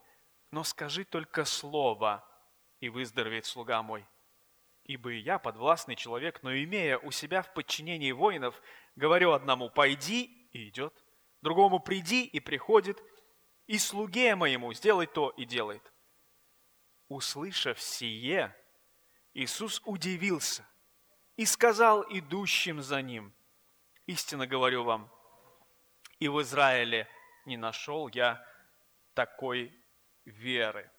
но 0.51 0.63
скажи 0.63 1.07
только 1.07 1.47
слово, 1.47 2.23
и 2.81 2.91
выздоровеет 2.91 3.47
слуга 3.47 3.83
мой. 3.83 4.07
Ибо 4.85 5.13
и 5.13 5.19
я 5.19 5.39
подвластный 5.39 5.97
человек, 5.97 6.43
но 6.43 6.55
имея 6.55 6.99
у 6.99 7.11
себя 7.11 7.43
в 7.43 7.53
подчинении 7.55 8.13
воинов, 8.13 8.61
говорю 8.97 9.33
одному 9.33 9.71
«пойди» 9.71 10.49
и 10.53 10.69
идет, 10.69 10.95
другому 11.41 11.81
«приди» 11.81 12.27
и 12.27 12.39
приходит, 12.39 13.03
и 13.67 13.79
слуге 13.79 14.35
моему 14.35 14.75
сделай 14.75 15.07
то 15.07 15.31
и 15.31 15.47
делает. 15.47 15.91
Услышав 17.09 17.81
сие, 17.81 18.55
Иисус 19.33 19.81
удивился 19.87 20.69
и 21.37 21.47
сказал 21.47 22.05
идущим 22.11 22.83
за 22.83 23.01
ним, 23.01 23.35
«Истинно 24.07 24.47
говорю 24.47 24.85
вам, 24.85 25.11
и 26.19 26.29
в 26.29 26.43
Израиле 26.43 27.09
не 27.47 27.57
нашел 27.57 28.09
я 28.09 28.47
такой 29.15 29.75
веры». 30.27 30.91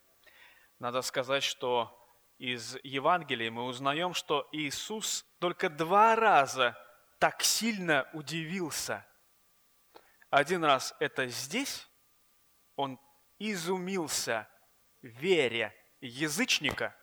Надо 0.80 1.04
сказать, 1.04 1.44
что 1.44 2.02
из 2.38 2.78
Евангелия 2.84 3.50
мы 3.50 3.64
узнаем, 3.64 4.14
что 4.14 4.48
Иисус 4.52 5.26
только 5.40 5.70
два 5.70 6.16
раза 6.16 6.78
так 7.20 7.42
сильно 7.42 8.10
удивился. 8.14 9.06
Один 10.30 10.66
раз 10.66 10.94
это 11.00 11.28
здесь, 11.28 11.88
он 12.76 13.00
изумился 13.40 14.50
вере 15.02 15.74
язычника. 16.02 16.96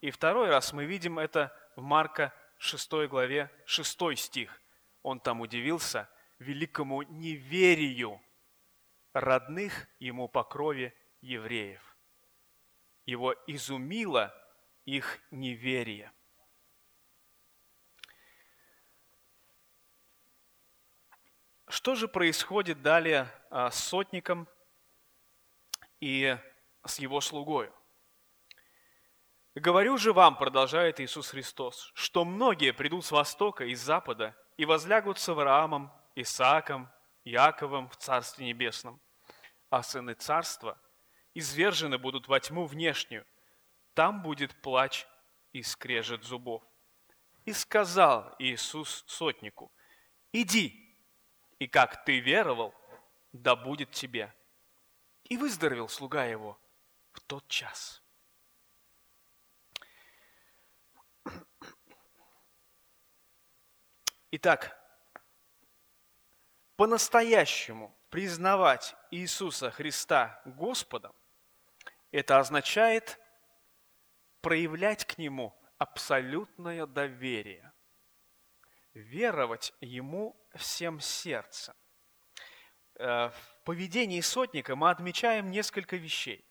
И 0.00 0.10
второй 0.10 0.48
раз 0.48 0.72
мы 0.72 0.86
видим 0.86 1.18
это 1.18 1.54
в 1.76 1.82
Марка 1.82 2.34
6 2.58 3.08
главе 3.08 3.50
6 3.66 4.18
стих. 4.18 4.60
Он 5.02 5.20
там 5.20 5.40
удивился 5.40 6.08
великому 6.38 7.02
неверию 7.02 8.20
родных 9.12 9.86
ему 10.00 10.28
по 10.28 10.42
крови 10.42 10.94
евреев 11.20 11.85
его 13.06 13.34
изумило 13.46 14.34
их 14.84 15.20
неверие. 15.30 16.12
Что 21.68 21.94
же 21.94 22.08
происходит 22.08 22.82
далее 22.82 23.28
а, 23.50 23.70
с 23.70 23.82
сотником 23.82 24.48
и 26.00 26.36
с 26.84 26.98
его 26.98 27.20
слугою? 27.20 27.72
«Говорю 29.54 29.96
же 29.96 30.12
вам,— 30.12 30.36
продолжает 30.38 31.00
Иисус 31.00 31.30
Христос,— 31.30 31.90
что 31.94 32.24
многие 32.24 32.72
придут 32.72 33.06
с 33.06 33.10
востока 33.10 33.64
и 33.64 33.74
с 33.74 33.80
запада 33.80 34.36
и 34.58 34.66
возлягут 34.66 35.18
с 35.18 35.28
Авраамом, 35.28 35.90
Исааком, 36.14 36.90
Яковом 37.24 37.88
в 37.88 37.96
Царстве 37.96 38.46
Небесном, 38.46 39.00
а 39.70 39.82
сыны 39.82 40.14
Царства 40.14 40.78
извержены 41.38 41.98
будут 41.98 42.28
во 42.28 42.40
тьму 42.40 42.64
внешнюю. 42.64 43.26
Там 43.92 44.22
будет 44.22 44.58
плач 44.62 45.06
и 45.52 45.62
скрежет 45.62 46.24
зубов. 46.24 46.62
И 47.44 47.52
сказал 47.52 48.34
Иисус 48.38 49.04
сотнику, 49.06 49.70
иди, 50.32 50.98
и 51.58 51.68
как 51.68 52.04
ты 52.04 52.20
веровал, 52.20 52.74
да 53.32 53.54
будет 53.54 53.90
тебе. 53.90 54.34
И 55.24 55.36
выздоровел 55.36 55.90
слуга 55.90 56.24
его 56.24 56.58
в 57.12 57.20
тот 57.20 57.46
час. 57.48 58.02
Итак, 64.30 64.74
по-настоящему 66.76 67.94
признавать 68.08 68.96
Иисуса 69.10 69.70
Христа 69.70 70.40
Господом 70.46 71.14
это 72.16 72.38
означает 72.38 73.20
проявлять 74.40 75.04
к 75.04 75.18
Нему 75.18 75.54
абсолютное 75.76 76.86
доверие, 76.86 77.74
веровать 78.94 79.74
Ему 79.80 80.34
всем 80.54 80.98
сердцем. 81.00 81.74
Э, 82.98 83.28
в 83.28 83.62
поведении 83.64 84.22
сотника 84.22 84.76
мы 84.76 84.88
отмечаем 84.88 85.50
несколько 85.50 85.96
вещей. 85.96 86.48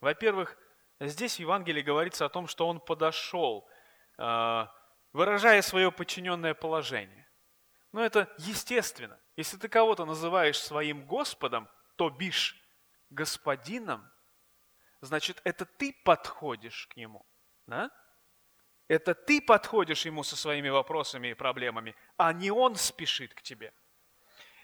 Во-первых, 0.00 0.56
здесь 1.00 1.36
в 1.36 1.40
Евангелии 1.40 1.82
говорится 1.82 2.24
о 2.24 2.30
том, 2.30 2.46
что 2.46 2.66
он 2.66 2.80
подошел, 2.80 3.68
э, 4.16 4.66
выражая 5.12 5.60
свое 5.60 5.92
подчиненное 5.92 6.54
положение. 6.54 7.28
Но 7.92 8.02
это 8.02 8.34
естественно. 8.38 9.20
Если 9.36 9.58
ты 9.58 9.68
кого-то 9.68 10.06
называешь 10.06 10.58
своим 10.58 11.04
Господом, 11.04 11.68
то 11.96 12.08
бишь 12.08 12.56
господином, 13.10 14.10
значит, 15.00 15.40
это 15.44 15.64
ты 15.64 15.94
подходишь 16.04 16.86
к 16.88 16.96
нему. 16.96 17.24
Да? 17.66 17.90
Это 18.88 19.14
ты 19.14 19.42
подходишь 19.42 20.06
ему 20.06 20.22
со 20.22 20.36
своими 20.36 20.70
вопросами 20.70 21.28
и 21.28 21.34
проблемами, 21.34 21.94
а 22.16 22.32
не 22.32 22.50
он 22.50 22.76
спешит 22.76 23.34
к 23.34 23.42
тебе. 23.42 23.72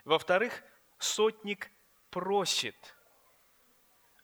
Во-вторых, 0.05 0.63
сотник 0.99 1.71
просит. 2.11 2.97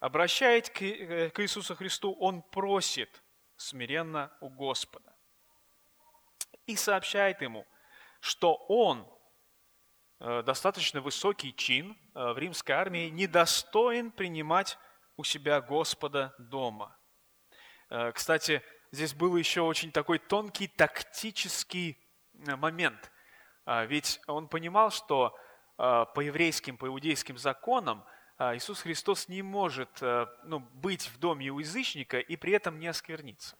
Обращаясь 0.01 0.71
к, 0.71 0.83
э, 0.83 1.31
к 1.31 1.41
Иисусу 1.41 1.77
Христу, 1.77 2.13
он 2.15 2.43
просит 2.43 3.23
смиренно 3.57 4.33
у 4.41 4.49
Господа. 4.49 5.15
И 6.67 6.77
сообщает 6.77 7.43
ему, 7.43 7.67
что 8.21 8.55
он, 8.69 9.07
э, 10.21 10.43
достаточно 10.43 11.03
высокий 11.03 11.55
чин 11.55 11.99
э, 12.15 12.33
в 12.33 12.39
римской 12.39 12.75
армии, 12.75 13.11
недостоин 13.11 14.11
принимать 14.11 14.79
у 15.21 15.25
себя 15.25 15.61
Господа 15.61 16.35
дома. 16.39 16.97
Э, 17.91 18.11
кстати, 18.13 18.63
здесь 18.91 19.13
был 19.13 19.37
еще 19.37 19.61
очень 19.61 19.93
такой 19.93 20.19
тонкий 20.19 20.67
тактический 20.67 21.99
э, 22.33 22.57
момент. 22.57 23.13
А, 23.67 23.85
ведь 23.85 24.19
он 24.27 24.49
понимал, 24.49 24.91
что 24.91 25.37
э, 25.77 26.07
по 26.15 26.21
еврейским, 26.21 26.79
по 26.79 26.87
иудейским 26.87 27.37
законам 27.37 28.03
Иисус 28.39 28.81
Христос 28.81 29.29
не 29.29 29.43
может 29.43 30.01
ну, 30.01 30.61
быть 30.61 31.09
в 31.09 31.19
доме 31.19 31.51
у 31.51 31.59
язычника 31.59 32.19
и 32.19 32.37
при 32.37 32.55
этом 32.55 32.79
не 32.79 32.87
оскверниться. 32.87 33.55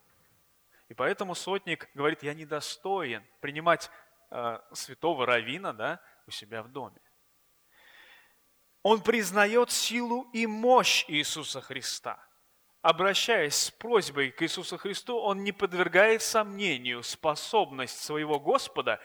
И 0.89 0.95
поэтому 0.95 1.35
сотник 1.35 1.87
говорит, 1.93 2.23
я 2.23 2.33
недостоин 2.33 3.23
принимать 3.41 3.91
святого 4.73 5.27
равина 5.27 5.73
да, 5.73 6.01
у 6.25 6.31
себя 6.31 6.63
в 6.63 6.69
доме. 6.69 6.99
Он 8.83 9.01
признает 9.01 9.71
силу 9.71 10.27
и 10.33 10.47
мощь 10.47 11.05
Иисуса 11.07 11.61
Христа. 11.61 12.19
Обращаясь 12.81 13.55
с 13.55 13.71
просьбой 13.71 14.31
к 14.31 14.41
Иисусу 14.41 14.77
Христу, 14.77 15.19
он 15.19 15.43
не 15.43 15.51
подвергает 15.51 16.23
сомнению 16.23 17.03
способность 17.03 17.99
своего 17.99 18.39
Господа 18.39 18.99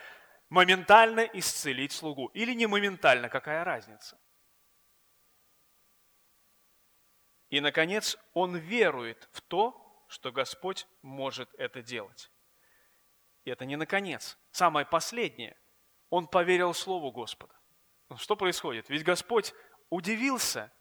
моментально 0.49 1.21
исцелить 1.21 1.93
слугу. 1.93 2.29
Или 2.29 2.55
не 2.55 2.67
моментально, 2.67 3.29
какая 3.29 3.65
разница? 3.65 4.19
И, 7.51 7.61
наконец, 7.61 8.17
он 8.33 8.57
верует 8.57 9.29
в 9.33 9.43
то, 9.43 10.05
что 10.09 10.33
Господь 10.33 10.87
может 11.03 11.53
это 11.59 11.83
делать. 11.83 12.31
И 13.45 13.51
это 13.51 13.67
не 13.67 13.77
наконец. 13.77 14.39
Самое 14.53 14.87
последнее. 14.87 15.57
Он 16.09 16.27
поверил 16.27 16.73
Слову 16.73 17.13
Господа. 17.13 17.55
Что 18.17 18.37
происходит? 18.37 18.89
Ведь 18.89 19.05
Господь 19.05 19.53
удивился 19.91 20.73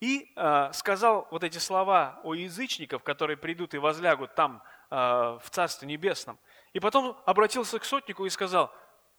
и 0.00 0.32
э, 0.36 0.70
сказал 0.72 1.26
вот 1.30 1.42
эти 1.42 1.58
слова 1.58 2.20
о 2.22 2.34
язычников, 2.34 3.02
которые 3.02 3.36
придут 3.36 3.74
и 3.74 3.78
возлягут 3.78 4.34
там 4.34 4.62
э, 4.90 4.96
в 4.96 5.50
Царстве 5.50 5.88
Небесном. 5.88 6.38
И 6.72 6.80
потом 6.80 7.20
обратился 7.26 7.78
к 7.78 7.84
сотнику 7.84 8.24
и 8.24 8.30
сказал, 8.30 8.72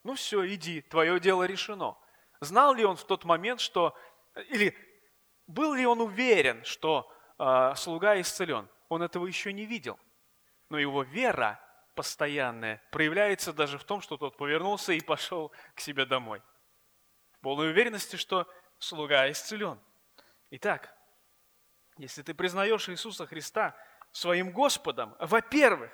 ну 0.03 0.15
все, 0.15 0.47
иди, 0.47 0.81
твое 0.81 1.19
дело 1.19 1.43
решено. 1.43 1.97
Знал 2.39 2.73
ли 2.73 2.85
он 2.85 2.95
в 2.95 3.03
тот 3.03 3.25
момент, 3.25 3.59
что, 3.59 3.97
или 4.49 4.75
был 5.47 5.73
ли 5.73 5.85
он 5.85 5.99
уверен, 5.99 6.63
что 6.63 7.11
э, 7.37 7.73
слуга 7.75 8.19
исцелен? 8.21 8.69
Он 8.87 9.03
этого 9.03 9.27
еще 9.27 9.51
не 9.51 9.65
видел. 9.65 9.99
Но 10.69 10.79
его 10.79 11.03
вера 11.03 11.59
постоянная 11.95 12.81
проявляется 12.91 13.51
даже 13.51 13.77
в 13.77 13.83
том, 13.83 13.99
что 13.99 14.15
тот 14.15 14.37
повернулся 14.37 14.93
и 14.93 15.01
пошел 15.01 15.51
к 15.75 15.81
себе 15.81 16.05
домой. 16.05 16.41
В 17.33 17.39
полной 17.41 17.71
уверенности, 17.71 18.15
что 18.15 18.47
слуга 18.79 19.29
исцелен. 19.29 19.79
Итак, 20.51 20.95
если 21.97 22.21
ты 22.23 22.33
признаешь 22.33 22.89
Иисуса 22.89 23.27
Христа 23.27 23.75
своим 24.11 24.51
Господом, 24.51 25.15
во-первых, 25.19 25.91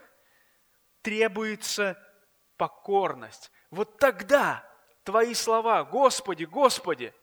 требуется 1.02 2.02
покорность. 2.58 3.52
Вот 3.70 3.98
тогда 3.98 4.68
твои 5.04 5.34
слова 5.34 5.84
«Господи, 5.84 6.46
Господи» 6.46 7.14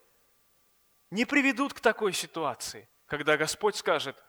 не 1.09 1.25
приведут 1.25 1.73
к 1.73 1.79
такой 1.79 2.13
ситуации, 2.13 2.89
когда 3.05 3.37
Господь 3.37 3.75
скажет, 3.75 4.21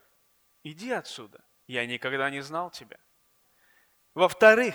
иди 0.62 0.90
отсюда, 0.90 1.44
я 1.66 1.86
никогда 1.86 2.30
не 2.30 2.40
знал 2.40 2.70
тебя. 2.70 2.98
Во-вторых, 4.14 4.74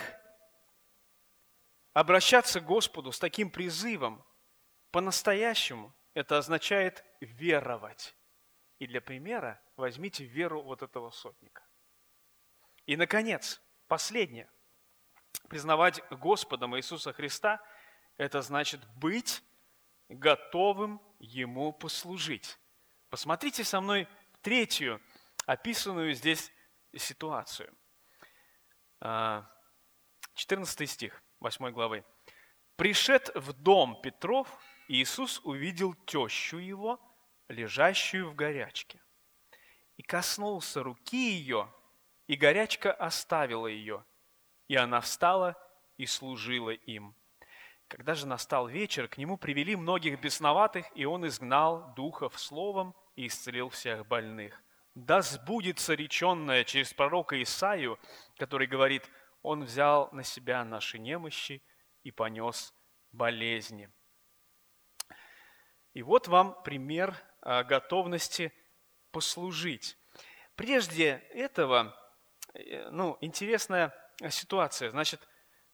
обращаться 1.93 2.61
к 2.61 2.65
Господу 2.65 3.11
с 3.11 3.19
таким 3.19 3.49
призывом 3.49 4.25
по-настоящему, 4.91 5.93
это 6.19 6.37
означает 6.37 7.05
веровать. 7.21 8.13
И 8.77 8.87
для 8.87 8.99
примера 8.99 9.61
возьмите 9.77 10.25
веру 10.25 10.61
вот 10.61 10.81
этого 10.81 11.11
сотника. 11.11 11.63
И, 12.85 12.97
наконец, 12.97 13.61
последнее. 13.87 14.51
Признавать 15.47 16.01
Господом 16.09 16.75
Иисуса 16.77 17.13
Христа– 17.13 17.61
это 18.17 18.41
значит 18.41 18.85
быть 18.97 19.41
готовым 20.09 21.01
Ему 21.19 21.71
послужить. 21.71 22.57
Посмотрите 23.09 23.63
со 23.63 23.79
мной 23.79 24.07
третью 24.41 25.01
описанную 25.45 26.13
здесь 26.13 26.51
ситуацию. 26.95 27.73
14 28.99 30.81
а, 30.81 30.85
стих 30.85 31.23
8 31.39 31.71
главы. 31.71 32.03
«Пришед 32.75 33.29
в 33.35 33.53
дом 33.53 34.01
Петров, 34.01 34.49
Иисус 34.91 35.39
увидел 35.43 35.93
тещу 35.93 36.57
его, 36.57 36.99
лежащую 37.47 38.27
в 38.27 38.33
горячке, 38.33 38.99
и 39.97 40.01
коснулся 40.01 40.81
руки 40.81 41.31
ее, 41.31 41.71
и 42.25 42.35
горячка 42.35 42.91
оставила 42.91 43.67
ее, 43.67 44.03
и 44.67 44.75
она 44.75 44.99
встала 45.01 45.55
и 45.97 46.07
служила 46.07 46.71
им. 46.71 47.15
Когда 47.87 48.15
же 48.15 48.25
настал 48.25 48.67
вечер, 48.67 49.07
к 49.07 49.19
нему 49.19 49.37
привели 49.37 49.75
многих 49.75 50.19
бесноватых, 50.19 50.87
и 50.95 51.05
он 51.05 51.27
изгнал 51.27 51.93
духов 51.95 52.39
словом 52.39 52.95
и 53.15 53.27
исцелил 53.27 53.69
всех 53.69 54.07
больных. 54.07 54.59
Да 54.95 55.21
сбудется 55.21 55.93
реченное 55.93 56.63
через 56.63 56.95
пророка 56.95 57.39
Исаию, 57.43 57.99
который 58.37 58.65
говорит, 58.65 59.07
«Он 59.43 59.65
взял 59.65 60.09
на 60.13 60.23
себя 60.23 60.65
наши 60.65 60.97
немощи 60.97 61.61
и 62.03 62.09
понес 62.09 62.73
болезни». 63.11 63.91
И 65.93 66.03
вот 66.03 66.27
вам 66.27 66.61
пример 66.63 67.15
готовности 67.41 68.53
послужить. 69.11 69.97
Прежде 70.55 71.23
этого, 71.31 71.95
э, 72.53 72.89
ну, 72.89 73.17
интересная 73.21 73.93
ситуация. 74.29 74.91
Значит, 74.91 75.25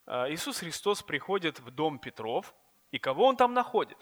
а, 0.06 0.30
Иисус 0.30 0.60
Христос 0.60 1.02
приходит 1.02 1.60
в 1.60 1.72
дом 1.72 1.98
Петров, 1.98 2.54
и 2.92 3.00
кого 3.00 3.26
он 3.26 3.36
там 3.36 3.54
находит? 3.54 3.98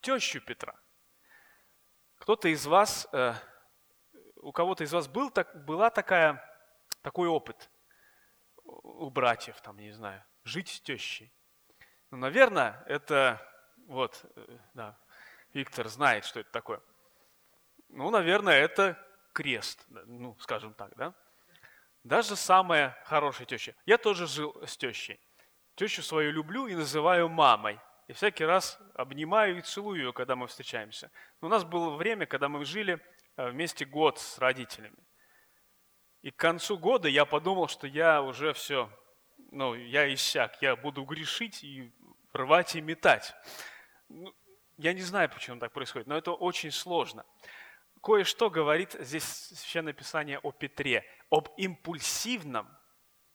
Тещу 0.00 0.40
Петра. 0.40 0.80
Кто-то 2.18 2.48
из 2.48 2.66
вас, 2.66 3.08
э, 3.12 3.34
у 4.36 4.52
кого-то 4.52 4.84
из 4.84 4.92
вас 4.92 5.08
был, 5.08 5.30
так, 5.30 5.64
была 5.64 5.90
такая, 5.90 6.40
такой 7.02 7.28
опыт 7.28 7.68
у 8.64 9.10
братьев, 9.10 9.60
там, 9.60 9.76
не 9.78 9.90
знаю, 9.90 10.24
жить 10.44 10.68
с 10.68 10.80
тещей. 10.80 11.34
Ну, 12.10 12.18
наверное, 12.18 12.84
это, 12.86 13.40
вот, 13.90 14.24
э, 14.36 14.58
да, 14.74 14.96
Виктор 15.52 15.88
знает, 15.88 16.24
что 16.24 16.38
это 16.38 16.50
такое. 16.52 16.80
Ну, 17.88 18.08
наверное, 18.10 18.54
это 18.54 18.96
крест, 19.32 19.84
ну, 19.88 20.36
скажем 20.38 20.74
так, 20.74 20.94
да? 20.96 21.12
Даже 22.04 22.36
самая 22.36 22.96
хорошая 23.04 23.46
теща. 23.46 23.74
Я 23.86 23.98
тоже 23.98 24.28
жил 24.28 24.56
с 24.64 24.76
тещей. 24.76 25.20
Тещу 25.74 26.02
свою 26.02 26.30
люблю 26.30 26.68
и 26.68 26.76
называю 26.76 27.28
мамой. 27.28 27.80
И 28.06 28.12
всякий 28.12 28.44
раз 28.44 28.78
обнимаю 28.94 29.58
и 29.58 29.60
целую 29.60 29.98
ее, 29.98 30.12
когда 30.12 30.36
мы 30.36 30.46
встречаемся. 30.46 31.10
Но 31.40 31.48
у 31.48 31.50
нас 31.50 31.64
было 31.64 31.96
время, 31.96 32.26
когда 32.26 32.48
мы 32.48 32.64
жили 32.64 33.00
э, 33.36 33.50
вместе 33.50 33.84
год 33.84 34.20
с 34.20 34.38
родителями. 34.38 35.04
И 36.22 36.30
к 36.30 36.36
концу 36.36 36.78
года 36.78 37.08
я 37.08 37.24
подумал, 37.24 37.66
что 37.66 37.88
я 37.88 38.22
уже 38.22 38.52
все, 38.52 38.88
ну, 39.50 39.74
я 39.74 40.12
иссяк, 40.14 40.62
я 40.62 40.76
буду 40.76 41.02
грешить 41.02 41.64
и 41.64 41.92
рвать 42.32 42.76
и 42.76 42.80
метать. 42.80 43.34
Ну, 44.10 44.34
я 44.76 44.92
не 44.92 45.02
знаю, 45.02 45.30
почему 45.30 45.58
так 45.58 45.72
происходит, 45.72 46.06
но 46.06 46.16
это 46.16 46.32
очень 46.32 46.70
сложно 46.70 47.24
кое-что 48.00 48.50
говорит 48.50 48.96
здесь 48.98 49.24
Священное 49.24 49.92
Писание 49.92 50.38
о 50.38 50.52
Петре, 50.52 51.04
об 51.30 51.48
импульсивном 51.56 52.68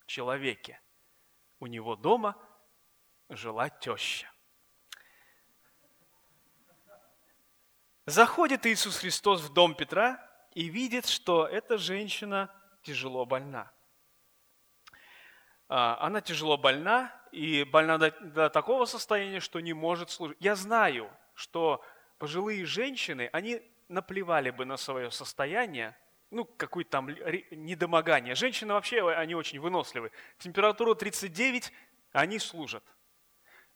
человеке. 0.06 0.82
У 1.60 1.68
него 1.68 1.96
дома 1.96 2.36
жила 3.30 3.70
теща. 3.70 4.32
Заходит 8.06 8.66
Иисус 8.66 8.98
Христос 8.98 9.42
в 9.42 9.54
дом 9.54 9.74
Петра 9.74 10.20
и 10.54 10.66
видит, 10.70 11.08
что 11.08 11.48
эта 11.48 11.78
женщина 11.78 12.54
тяжело 12.84 13.26
больна. 13.26 13.72
А, 15.68 15.98
она 16.00 16.22
тяжело 16.22 16.58
больна 16.58 17.12
и 17.32 17.64
больна 17.64 17.98
до, 17.98 18.12
до 18.12 18.50
такого 18.50 18.86
состояния, 18.86 19.40
что 19.40 19.60
не 19.60 19.74
может 19.74 20.10
служить. 20.10 20.38
Я 20.40 20.56
знаю, 20.56 21.10
что 21.34 21.84
пожилые 22.18 22.66
женщины, 22.66 23.30
они 23.34 23.62
наплевали 23.88 24.52
бы 24.52 24.66
на 24.66 24.78
свое 24.78 25.12
состояние, 25.12 25.98
ну, 26.32 26.46
какое-то 26.46 26.92
там 26.92 27.10
недомогание. 27.52 28.36
Женщины 28.36 28.74
вообще, 28.74 29.08
они 29.12 29.36
очень 29.36 29.60
выносливы. 29.60 30.12
Температура 30.38 30.96
39, 30.96 31.72
они 32.12 32.40
служат. 32.40 32.84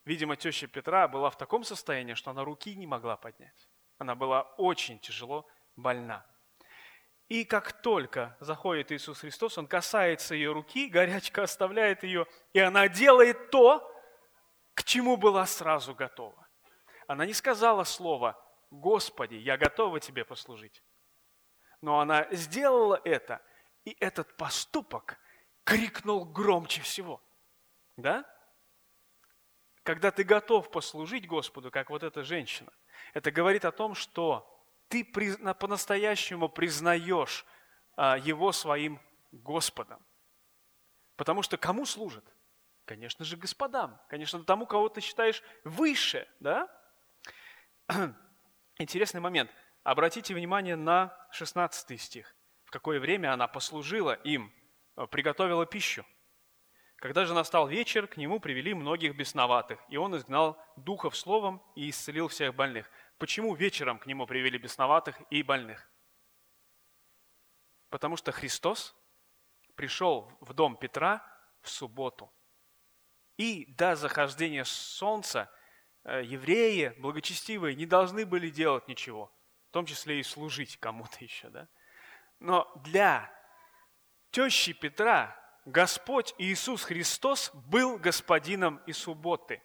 Видимо, 0.05 0.35
теща 0.35 0.67
Петра 0.67 1.07
была 1.07 1.29
в 1.29 1.37
таком 1.37 1.63
состоянии, 1.63 2.15
что 2.15 2.31
она 2.31 2.43
руки 2.43 2.75
не 2.75 2.87
могла 2.87 3.17
поднять. 3.17 3.69
Она 3.97 4.15
была 4.15 4.41
очень 4.57 4.99
тяжело 4.99 5.47
больна. 5.75 6.25
И 7.29 7.45
как 7.45 7.81
только 7.81 8.35
заходит 8.39 8.91
Иисус 8.91 9.19
Христос, 9.19 9.57
Он 9.57 9.67
касается 9.67 10.33
ее 10.33 10.51
руки, 10.51 10.89
горячка 10.89 11.43
оставляет 11.43 12.03
ее, 12.03 12.25
и 12.53 12.59
она 12.59 12.87
делает 12.87 13.51
то, 13.51 13.85
к 14.73 14.83
чему 14.83 15.15
была 15.15 15.45
сразу 15.45 15.93
готова. 15.93 16.47
Она 17.07 17.25
не 17.25 17.33
сказала 17.33 17.83
слова 17.83 18.43
Господи, 18.71 19.35
я 19.35 19.57
готова 19.57 19.99
Тебе 19.99 20.25
послужить. 20.25 20.83
Но 21.81 21.99
она 21.99 22.27
сделала 22.31 22.99
это, 23.03 23.41
и 23.85 23.95
этот 23.99 24.35
поступок 24.35 25.17
крикнул 25.63 26.25
громче 26.25 26.81
всего. 26.81 27.21
Да? 27.95 28.25
Когда 29.83 30.11
ты 30.11 30.23
готов 30.23 30.71
послужить 30.71 31.27
Господу, 31.27 31.71
как 31.71 31.89
вот 31.89 32.03
эта 32.03 32.23
женщина, 32.23 32.71
это 33.13 33.31
говорит 33.31 33.65
о 33.65 33.71
том, 33.71 33.95
что 33.95 34.58
ты 34.89 35.05
по-настоящему 35.05 36.49
признаешь 36.49 37.45
а, 37.95 38.17
Его 38.17 38.51
своим 38.51 38.99
Господом. 39.31 40.03
Потому 41.15 41.43
что 41.43 41.57
кому 41.57 41.85
служит? 41.85 42.25
Конечно 42.85 43.23
же, 43.23 43.37
господам. 43.37 44.01
Конечно, 44.09 44.43
тому, 44.43 44.65
кого 44.65 44.89
ты 44.89 44.99
считаешь 44.99 45.43
выше, 45.63 46.27
да? 46.39 46.67
интересный 48.77 49.21
момент. 49.21 49.51
Обратите 49.83 50.33
внимание 50.33 50.75
на 50.75 51.15
16 51.31 52.01
стих. 52.01 52.35
В 52.65 52.71
какое 52.71 52.99
время 52.99 53.33
она 53.33 53.47
послужила 53.47 54.13
им, 54.13 54.51
э, 54.97 55.05
приготовила 55.07 55.65
пищу. 55.65 56.05
Когда 56.95 57.25
же 57.25 57.33
настал 57.33 57.67
вечер, 57.67 58.07
к 58.07 58.17
нему 58.17 58.39
привели 58.39 58.73
многих 58.73 59.15
бесноватых, 59.15 59.79
и 59.87 59.97
он 59.97 60.17
изгнал 60.17 60.61
духов 60.75 61.15
словом 61.15 61.61
и 61.75 61.89
исцелил 61.89 62.27
всех 62.27 62.55
больных. 62.55 62.89
Почему 63.19 63.53
вечером 63.53 63.99
к 63.99 64.07
нему 64.07 64.25
привели 64.25 64.57
бесноватых 64.57 65.21
и 65.29 65.43
больных? 65.43 65.91
Потому 67.89 68.17
что 68.17 68.31
Христос 68.31 68.95
пришел 69.75 70.35
в 70.41 70.53
дом 70.53 70.75
Петра 70.75 71.23
в 71.61 71.69
субботу. 71.69 72.33
И 73.37 73.65
до 73.73 73.95
захождения 73.95 74.63
солнца 74.63 75.51
Э, 76.03 76.23
евреи, 76.23 76.93
благочестивые, 76.97 77.75
не 77.75 77.85
должны 77.85 78.25
были 78.25 78.49
делать 78.49 78.87
ничего, 78.87 79.31
в 79.69 79.71
том 79.71 79.85
числе 79.85 80.19
и 80.19 80.23
служить 80.23 80.77
кому-то 80.77 81.17
еще. 81.19 81.49
Да? 81.49 81.67
Но 82.39 82.71
для 82.83 83.31
тещи 84.31 84.73
Петра 84.73 85.35
Господь 85.65 86.33
Иисус 86.37 86.83
Христос 86.83 87.51
был 87.53 87.97
господином 87.97 88.81
и 88.87 88.93
субботы. 88.93 89.61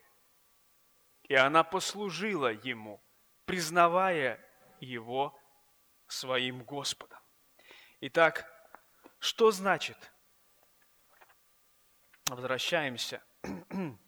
И 1.22 1.34
она 1.34 1.62
послужила 1.62 2.52
ему, 2.52 3.02
признавая 3.44 4.40
его 4.80 5.38
своим 6.06 6.62
Господом. 6.64 7.18
Итак, 8.00 8.50
что 9.18 9.50
значит? 9.50 10.12
Возвращаемся 12.28 13.22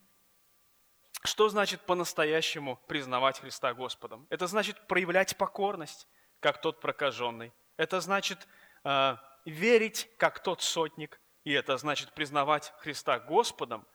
что 1.27 1.49
значит 1.49 1.81
по-настоящему 1.83 2.77
признавать 2.87 3.41
Христа 3.41 3.75
Господом? 3.75 4.27
Это 4.31 4.47
значит 4.47 4.87
проявлять 4.87 5.37
покорность, 5.37 6.09
как 6.41 6.61
тот 6.61 6.81
прокаженный. 6.81 7.53
Это 7.77 8.01
значит 8.01 8.47
э, 8.85 9.17
верить, 9.45 10.09
как 10.19 10.43
тот 10.43 10.63
сотник. 10.63 11.21
И 11.45 11.53
это 11.53 11.77
значит 11.77 12.13
признавать 12.13 12.73
Христа 12.79 13.19
Господом 13.19 13.87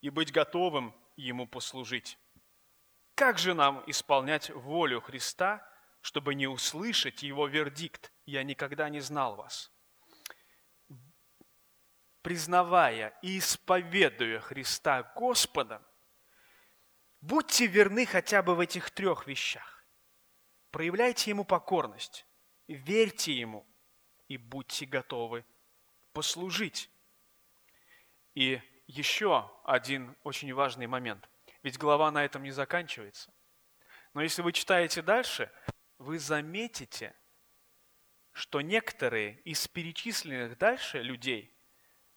и 0.00 0.10
быть 0.10 0.32
готовым 0.32 0.94
Ему 1.16 1.46
послужить. 1.46 2.18
Как 3.20 3.38
же 3.38 3.52
нам 3.52 3.84
исполнять 3.86 4.48
волю 4.48 5.02
Христа 5.02 5.70
чтобы 6.00 6.34
не 6.34 6.46
услышать 6.46 7.22
его 7.22 7.46
вердикт 7.46 8.12
«Я 8.24 8.42
никогда 8.42 8.88
не 8.88 9.00
знал 9.00 9.36
вас». 9.36 9.70
Признавая 12.22 13.18
и 13.20 13.38
исповедуя 13.38 14.40
Христа 14.40 15.02
Господом, 15.14 15.82
будьте 17.20 17.66
верны 17.66 18.06
хотя 18.06 18.42
бы 18.42 18.54
в 18.54 18.60
этих 18.60 18.90
трех 18.90 19.26
вещах. 19.26 19.84
Проявляйте 20.70 21.30
Ему 21.30 21.44
покорность, 21.44 22.26
верьте 22.68 23.34
Ему 23.34 23.66
и 24.28 24.38
будьте 24.38 24.86
готовы 24.86 25.44
послужить. 26.14 26.90
И 28.34 28.62
еще 28.86 29.50
один 29.64 30.16
очень 30.22 30.54
важный 30.54 30.86
момент. 30.86 31.29
Ведь 31.62 31.78
глава 31.78 32.10
на 32.10 32.24
этом 32.24 32.42
не 32.42 32.50
заканчивается. 32.50 33.32
Но 34.14 34.22
если 34.22 34.42
вы 34.42 34.52
читаете 34.52 35.02
дальше, 35.02 35.52
вы 35.98 36.18
заметите, 36.18 37.14
что 38.32 38.60
некоторые 38.60 39.38
из 39.40 39.66
перечисленных 39.68 40.58
дальше 40.58 41.02
людей 41.02 41.56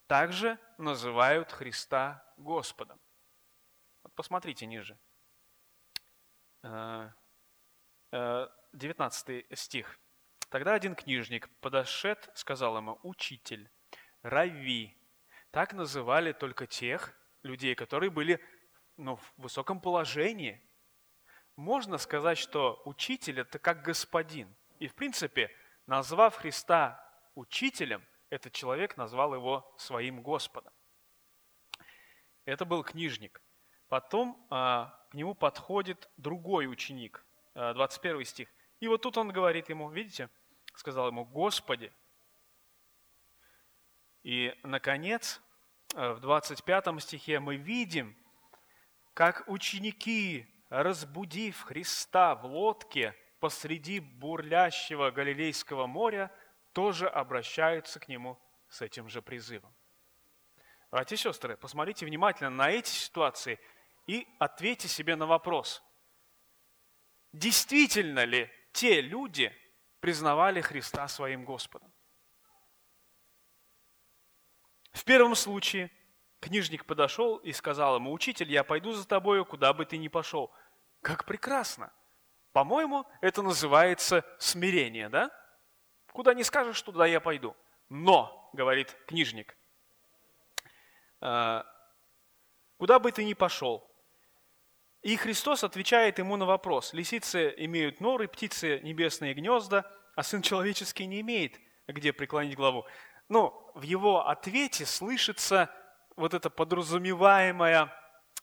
также 0.07 0.57
называют 0.77 1.51
Христа 1.51 2.23
Господом. 2.37 2.99
Вот 4.03 4.13
посмотрите 4.13 4.65
ниже. 4.65 4.97
19 6.63 9.29
э, 9.29 9.43
э, 9.49 9.55
стих. 9.55 9.99
Тогда 10.49 10.75
один 10.75 10.95
книжник, 10.95 11.49
подошед, 11.59 12.29
сказал 12.35 12.77
ему, 12.77 12.99
«Учитель, 13.03 13.69
рави». 14.21 14.95
Так 15.51 15.73
называли 15.73 16.31
только 16.31 16.67
тех 16.67 17.13
людей, 17.43 17.75
которые 17.75 18.09
были 18.09 18.39
ну, 18.97 19.15
в 19.15 19.33
высоком 19.37 19.79
положении– 19.79 20.61
можно 21.55 21.97
сказать, 21.97 22.37
что 22.37 22.81
учитель– 22.85 23.39
это 23.41 23.59
как 23.59 23.83
господин. 23.83 24.53
И, 24.79 24.87
в 24.87 24.95
принципе, 24.95 25.51
назвав 25.85 26.35
Христа 26.35 26.99
учителем, 27.35 28.03
этот 28.29 28.53
человек 28.53 28.97
назвал 28.97 29.35
его 29.35 29.73
своим 29.77 30.23
Господом. 30.23 30.73
Это 32.45 32.65
был 32.65 32.83
книжник. 32.83 33.41
Потом 33.87 34.43
а, 34.49 34.99
к 35.11 35.13
нему 35.13 35.35
подходит 35.35 36.09
другой 36.17 36.67
ученик, 36.67 37.23
а, 37.53 37.73
21 37.73 38.25
стих. 38.25 38.49
И 38.79 38.87
вот 38.87 39.03
тут 39.03 39.17
он 39.17 39.31
говорит 39.31 39.69
ему, 39.69 39.89
видите, 39.89 40.29
сказал 40.75 41.07
ему, 41.07 41.23
Господи. 41.23 41.93
И, 44.23 44.59
наконец, 44.63 45.39
а, 45.93 46.13
в 46.13 46.19
25 46.19 46.99
стихе 46.99 47.39
мы 47.39 47.57
видим, 47.57 48.17
как 49.13 49.43
ученики 49.47 50.47
разбудив 50.69 51.61
Христа 51.61 52.35
в 52.35 52.45
лодке 52.45 53.15
посреди 53.39 53.99
бурлящего 53.99 55.11
Галилейского 55.11 55.85
моря, 55.85 56.31
тоже 56.71 57.07
обращаются 57.07 57.99
к 57.99 58.07
Нему 58.07 58.39
с 58.69 58.81
этим 58.81 59.09
же 59.09 59.21
призывом. 59.21 59.75
Братья 60.89 61.15
и 61.15 61.19
сестры, 61.19 61.57
посмотрите 61.57 62.05
внимательно 62.05 62.49
на 62.49 62.71
эти 62.71 62.89
ситуации 62.89 63.59
и 64.07 64.27
ответьте 64.39 64.87
себе 64.87 65.15
на 65.15 65.25
вопрос. 65.25 65.83
Действительно 67.31 68.25
ли 68.25 68.49
те 68.71 69.01
люди 69.01 69.55
признавали 69.99 70.61
Христа 70.61 71.07
своим 71.07 71.45
Господом? 71.45 71.91
В 74.91 75.03
первом 75.03 75.35
случае 75.35 75.91
книжник 76.43 76.85
подошел 76.85 77.37
и 77.37 77.53
сказал 77.53 77.95
ему, 77.95 78.11
«Учитель, 78.11 78.51
я 78.51 78.63
пойду 78.63 78.91
за 78.91 79.07
тобою, 79.07 79.45
куда 79.45 79.73
бы 79.73 79.85
ты 79.85 79.97
ни 79.97 80.09
пошел». 80.09 80.51
Как 81.01 81.25
прекрасно! 81.25 81.91
По-моему, 82.51 83.05
это 83.21 83.41
называется 83.41 84.23
смирение, 84.37 85.09
да? 85.09 85.31
Куда 86.11 86.33
не 86.33 86.43
скажешь, 86.43 86.81
туда 86.81 87.05
я 87.05 87.19
пойду. 87.19 87.55
Но, 87.89 88.49
говорит 88.53 88.95
книжник, 89.07 89.57
«э, 91.21 91.63
куда 92.77 92.99
бы 92.99 93.11
ты 93.11 93.23
ни 93.23 93.33
пошел. 93.33 93.89
И 95.01 95.17
Христос 95.17 95.63
отвечает 95.63 96.19
ему 96.19 96.37
на 96.37 96.45
вопрос. 96.45 96.93
Лисицы 96.93 97.53
имеют 97.57 97.99
норы, 97.99 98.27
птицы 98.27 98.79
небесные 98.83 99.33
гнезда, 99.33 99.91
а 100.15 100.23
Сын 100.23 100.41
Человеческий 100.41 101.05
не 101.05 101.21
имеет, 101.21 101.59
где 101.87 102.13
преклонить 102.13 102.55
главу. 102.55 102.85
Но 103.27 103.71
в 103.73 103.81
его 103.81 104.27
ответе 104.27 104.85
слышится 104.85 105.69
вот 106.15 106.33
это 106.33 106.49
подразумеваемое 106.49 107.93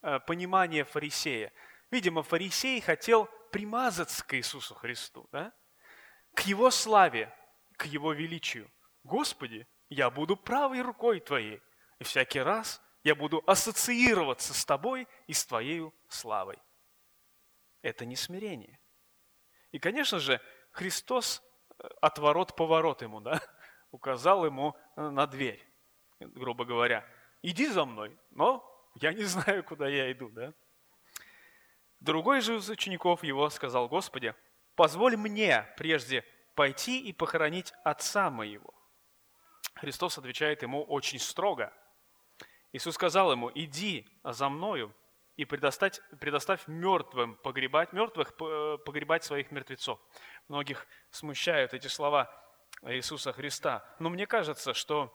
э, 0.03 0.21
понимание 0.21 0.85
фарисея– 0.85 1.53
Видимо, 1.91 2.23
фарисей 2.23 2.81
хотел 2.81 3.27
примазаться 3.51 4.25
к 4.25 4.37
Иисусу 4.37 4.75
Христу, 4.75 5.29
да? 5.33 5.53
к 6.35 6.41
Его 6.43 6.71
славе, 6.71 7.35
к 7.77 7.87
Его 7.87 8.13
величию. 8.13 8.71
Господи, 9.03 9.67
я 9.89 10.09
буду 10.11 10.37
правой 10.37 10.83
рукой 10.83 11.21
Твоей, 11.21 11.61
и 11.99 12.05
всякий 12.05 12.41
раз 12.41 12.81
я 13.03 13.17
буду 13.17 13.43
ассоциироваться 13.47 14.55
с 14.55 14.65
Тобой 14.65 15.09
и 15.27 15.33
с 15.33 15.45
Твоей 15.45 15.91
славой. 16.09 16.59
Это 17.83 18.05
не 18.05 18.15
смирение. 18.15 18.79
И, 19.73 19.79
конечно 19.81 20.21
же, 20.21 20.41
Христос 20.71 21.43
э, 21.79 21.89
отворот-поворот 22.03 23.03
ему, 23.03 23.21
да, 23.21 23.41
указал 23.91 24.47
ему 24.47 24.77
э, 24.97 25.09
на 25.09 25.27
дверь, 25.27 25.67
грубо 26.21 26.65
говоря. 26.65 27.05
Иди 27.43 27.67
за 27.67 27.85
мной, 27.85 28.17
но 28.31 28.67
я 28.97 29.13
не 29.13 29.25
знаю, 29.25 29.65
куда 29.65 29.89
я 29.89 30.11
иду, 30.13 30.29
да. 30.31 30.53
Другой 32.01 32.41
же 32.41 32.57
из 32.57 32.69
учеников 32.69 33.23
его 33.23 33.49
сказал, 33.51 33.89
Господи, 33.89 34.35
позволь 34.75 35.17
мне 35.17 35.67
прежде 35.77 36.25
пойти 36.55 37.01
и 37.01 37.13
похоронить 37.13 37.73
отца 37.85 38.31
моего. 38.31 38.75
Христос 39.75 40.19
отвечает 40.19 40.63
ему 40.63 40.83
очень 40.83 41.19
строго. 41.19 41.73
Иисус 42.73 42.95
сказал 42.95 43.33
ему, 43.33 43.51
иди 43.55 44.09
за 44.25 44.49
мною 44.49 44.95
и 45.37 45.45
предоставь, 45.45 46.01
предоставь 46.21 46.67
мертвым 46.67 47.37
погребать, 47.37 47.93
мертвых 47.93 48.37
погребать 48.37 49.25
своих 49.25 49.51
мертвецов. 49.51 50.01
Многих 50.49 50.87
смущают 51.11 51.75
эти 51.75 51.87
слова 51.87 52.31
Иисуса 52.83 53.33
Христа. 53.33 53.85
Но 53.99 54.09
мне 54.09 54.27
кажется, 54.27 54.75
что 54.75 55.13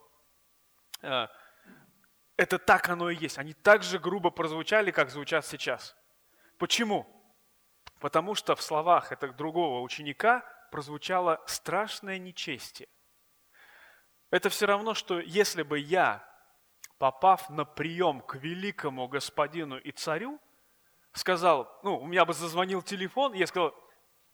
э, 1.01 1.27
это 2.37 2.59
так 2.59 2.89
оно 2.89 3.09
и 3.09 3.15
есть. 3.15 3.37
Они 3.37 3.53
так 3.53 3.83
же 3.83 3.99
грубо 3.99 4.29
прозвучали, 4.29 4.91
как 4.91 5.09
звучат 5.09 5.45
сейчас. 5.45 5.95
Почему? 6.57 7.07
Потому 7.99 8.35
что 8.35 8.55
в 8.55 8.61
словах 8.61 9.11
этого 9.11 9.33
другого 9.33 9.81
ученика 9.81 10.43
прозвучало 10.71 11.41
страшное 11.47 12.17
нечестие. 12.17 12.89
Это 14.31 14.49
все 14.49 14.65
равно, 14.65 14.93
что 14.93 15.19
если 15.19 15.63
бы 15.63 15.79
я, 15.79 16.27
попав 16.97 17.49
на 17.49 17.63
прием 17.63 18.21
к 18.21 18.35
великому 18.35 19.07
господину 19.07 19.77
и 19.77 19.91
царю, 19.91 20.41
сказал, 21.13 21.79
ну, 21.83 21.97
у 21.97 22.05
меня 22.05 22.25
бы 22.25 22.33
зазвонил 22.33 22.81
телефон, 22.81 23.33
и 23.33 23.37
я 23.37 23.47
сказал, 23.47 23.73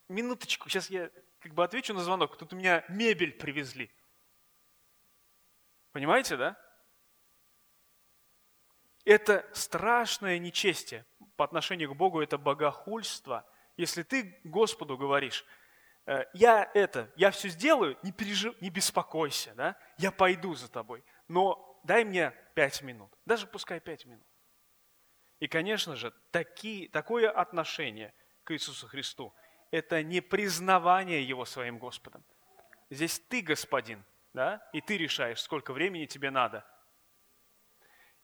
минуточку, 0.08 0.68
сейчас 0.68 0.90
я 0.90 1.10
как 1.38 1.54
бы 1.54 1.62
отвечу 1.62 1.94
на 1.94 2.00
звонок, 2.00 2.36
тут 2.36 2.52
у 2.52 2.56
меня 2.56 2.84
мебель 2.88 3.32
привезли. 3.32 3.92
Понимаете, 5.92 6.36
да? 6.36 6.56
Это 9.04 9.48
страшное 9.52 10.38
нечестие 10.38 11.04
по 11.36 11.44
отношению 11.44 11.92
к 11.92 11.96
Богу, 11.96 12.20
это 12.20 12.38
богохульство. 12.38 13.44
Если 13.76 14.02
ты 14.02 14.40
Господу 14.44 14.96
говоришь, 14.96 15.44
«Э, 16.06 16.24
я 16.34 16.70
это, 16.74 17.10
я 17.16 17.30
все 17.30 17.48
сделаю, 17.48 17.98
не, 18.02 18.12
пережив, 18.12 18.60
не 18.60 18.70
беспокойся, 18.70 19.54
да? 19.54 19.76
я 19.98 20.12
пойду 20.12 20.54
за 20.54 20.70
тобой, 20.70 21.02
но 21.26 21.80
дай 21.84 22.04
мне 22.04 22.32
пять 22.54 22.82
минут, 22.82 23.12
даже 23.24 23.46
пускай 23.46 23.80
пять 23.80 24.04
минут. 24.06 24.26
И, 25.40 25.48
конечно 25.48 25.96
же, 25.96 26.12
такие, 26.30 26.88
такое 26.88 27.30
отношение 27.30 28.14
к 28.44 28.52
Иисусу 28.52 28.86
Христу– 28.86 29.34
это 29.72 30.02
не 30.02 30.20
признавание 30.20 31.26
Его 31.26 31.44
своим 31.44 31.78
Господом. 31.78 32.22
Здесь 32.90 33.18
ты 33.18 33.40
господин, 33.40 34.04
да, 34.32 34.68
и 34.72 34.80
ты 34.80 34.98
решаешь, 34.98 35.40
сколько 35.40 35.72
времени 35.72 36.06
тебе 36.06 36.30
надо– 36.30 36.64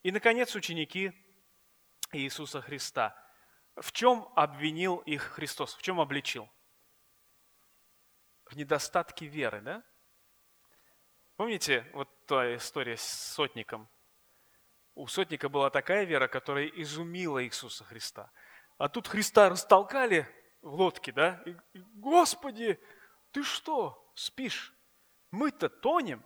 и, 0.03 0.11
наконец, 0.11 0.55
ученики 0.55 1.11
Иисуса 2.11 2.61
Христа. 2.61 3.15
В 3.75 3.91
чем 3.91 4.27
обвинил 4.35 4.97
их 4.97 5.21
Христос? 5.21 5.75
В 5.75 5.81
чем 5.81 5.99
обличил? 5.99 6.49
В 8.45 8.55
недостатке 8.55 9.27
веры, 9.27 9.61
да? 9.61 9.83
Помните 11.35 11.89
вот 11.93 12.09
та 12.25 12.55
история 12.55 12.97
с 12.97 13.03
сотником? 13.03 13.89
У 14.95 15.07
сотника 15.07 15.47
была 15.47 15.69
такая 15.69 16.03
вера, 16.03 16.27
которая 16.27 16.67
изумила 16.67 17.43
Иисуса 17.45 17.85
Христа. 17.85 18.31
А 18.77 18.89
тут 18.89 19.07
Христа 19.07 19.49
растолкали 19.49 20.27
в 20.61 20.73
лодке, 20.73 21.11
да? 21.11 21.41
И, 21.45 21.55
Господи, 21.93 22.79
ты 23.31 23.43
что, 23.43 24.11
спишь? 24.15 24.73
Мы-то 25.31 25.69
тонем. 25.69 26.25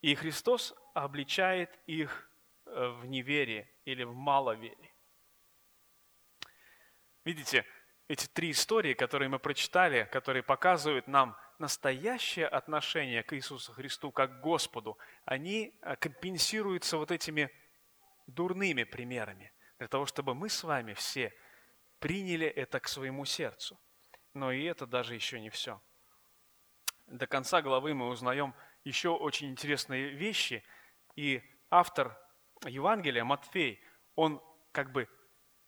И 0.00 0.14
Христос 0.14 0.74
обличает 0.94 1.76
их 1.86 2.29
в 2.70 3.06
неверии 3.06 3.68
или 3.84 4.04
в 4.04 4.14
маловерии. 4.14 4.94
Видите, 7.24 7.66
эти 8.08 8.26
три 8.26 8.50
истории, 8.50 8.94
которые 8.94 9.28
мы 9.28 9.38
прочитали, 9.38 10.08
которые 10.10 10.42
показывают 10.42 11.06
нам 11.06 11.36
настоящее 11.58 12.48
отношение 12.48 13.22
к 13.22 13.34
Иисусу 13.36 13.72
Христу 13.72 14.10
как 14.10 14.38
к 14.38 14.40
Господу, 14.40 14.98
они 15.24 15.78
э, 15.82 15.96
компенсируются 15.96 16.96
вот 16.96 17.10
этими 17.10 17.50
дурными 18.26 18.84
примерами, 18.84 19.52
для 19.78 19.88
того, 19.88 20.06
чтобы 20.06 20.34
мы 20.34 20.48
с 20.48 20.64
вами 20.64 20.94
все 20.94 21.32
приняли 21.98 22.46
это 22.46 22.80
к 22.80 22.88
своему 22.88 23.24
сердцу. 23.24 23.78
Но 24.34 24.50
и 24.50 24.64
это 24.64 24.86
даже 24.86 25.14
еще 25.14 25.40
не 25.40 25.50
все. 25.50 25.80
До 27.06 27.26
конца 27.26 27.62
главы 27.62 27.94
мы 27.94 28.08
узнаем 28.08 28.54
еще 28.84 29.10
очень 29.10 29.50
интересные 29.50 30.08
вещи, 30.10 30.64
и 31.14 31.42
автор 31.68 32.19
Евангелия, 32.66 33.24
Матфей, 33.24 33.80
он 34.14 34.42
как 34.72 34.92
бы 34.92 35.08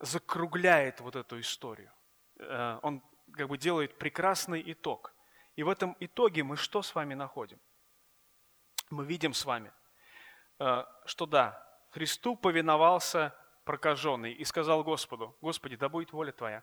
закругляет 0.00 1.00
вот 1.00 1.16
эту 1.16 1.40
историю. 1.40 1.92
Э, 2.38 2.78
он 2.82 3.02
как 3.32 3.48
бы 3.48 3.56
делает 3.56 3.98
прекрасный 3.98 4.62
итог. 4.72 5.14
И 5.56 5.62
в 5.62 5.68
этом 5.68 5.96
итоге 6.00 6.42
мы 6.42 6.56
что 6.56 6.82
с 6.82 6.94
вами 6.94 7.14
находим? 7.14 7.60
Мы 8.90 9.06
видим 9.06 9.32
с 9.32 9.44
вами, 9.44 9.72
э, 10.58 10.84
что 11.06 11.26
да, 11.26 11.66
Христу 11.90 12.36
повиновался 12.36 13.34
прокаженный 13.64 14.32
и 14.32 14.44
сказал 14.44 14.82
Господу, 14.82 15.36
Господи, 15.40 15.76
да 15.76 15.88
будет 15.88 16.12
воля 16.12 16.32
Твоя. 16.32 16.62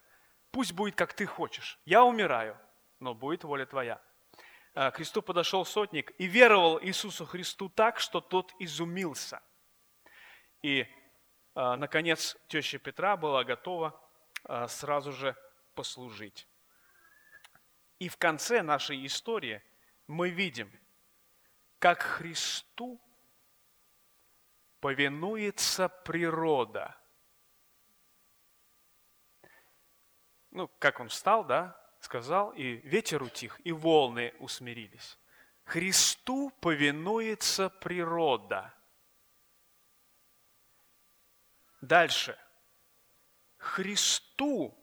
Пусть 0.51 0.73
будет, 0.73 0.95
как 0.95 1.13
Ты 1.13 1.25
хочешь. 1.25 1.79
Я 1.85 2.03
умираю, 2.03 2.57
но 2.99 3.13
будет 3.13 3.43
воля 3.43 3.65
Твоя. 3.65 4.01
Э, 4.75 4.91
к 4.91 4.95
Христу 4.95 5.21
подошел 5.21 5.65
сотник 5.65 6.13
и 6.17 6.25
веровал 6.25 6.79
Иисусу 6.81 7.25
Христу 7.25 7.69
так, 7.69 7.99
что 7.99 8.21
тот 8.21 8.53
изумился. 8.59 9.41
И, 10.61 10.85
наконец, 11.55 12.37
теща 12.47 12.79
Петра 12.79 13.15
была 13.17 13.43
готова 13.43 13.99
сразу 14.67 15.11
же 15.11 15.35
послужить. 15.73 16.47
И 17.99 18.09
в 18.09 18.17
конце 18.17 18.61
нашей 18.61 19.05
истории 19.05 19.61
мы 20.07 20.29
видим, 20.29 20.71
как 21.79 22.01
Христу 22.01 22.99
повинуется 24.79 25.89
природа. 25.89 26.95
Ну, 30.51 30.67
как 30.79 30.99
он 30.99 31.09
встал, 31.09 31.43
да, 31.43 31.79
сказал, 31.99 32.51
и 32.53 32.77
ветер 32.77 33.21
утих, 33.21 33.59
и 33.63 33.71
волны 33.71 34.33
усмирились. 34.39 35.17
Христу 35.65 36.49
повинуется 36.61 37.69
природа. 37.69 38.73
Дальше. 41.81 42.37
Христу 43.57 44.77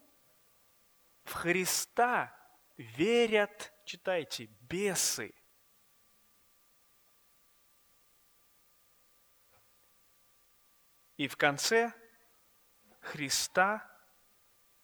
в 1.24 1.32
Христа 1.32 2.34
верят, 2.76 3.72
читайте, 3.84 4.46
бесы. 4.60 5.34
И 11.16 11.28
в 11.28 11.36
конце 11.36 11.92
Христа 13.00 13.90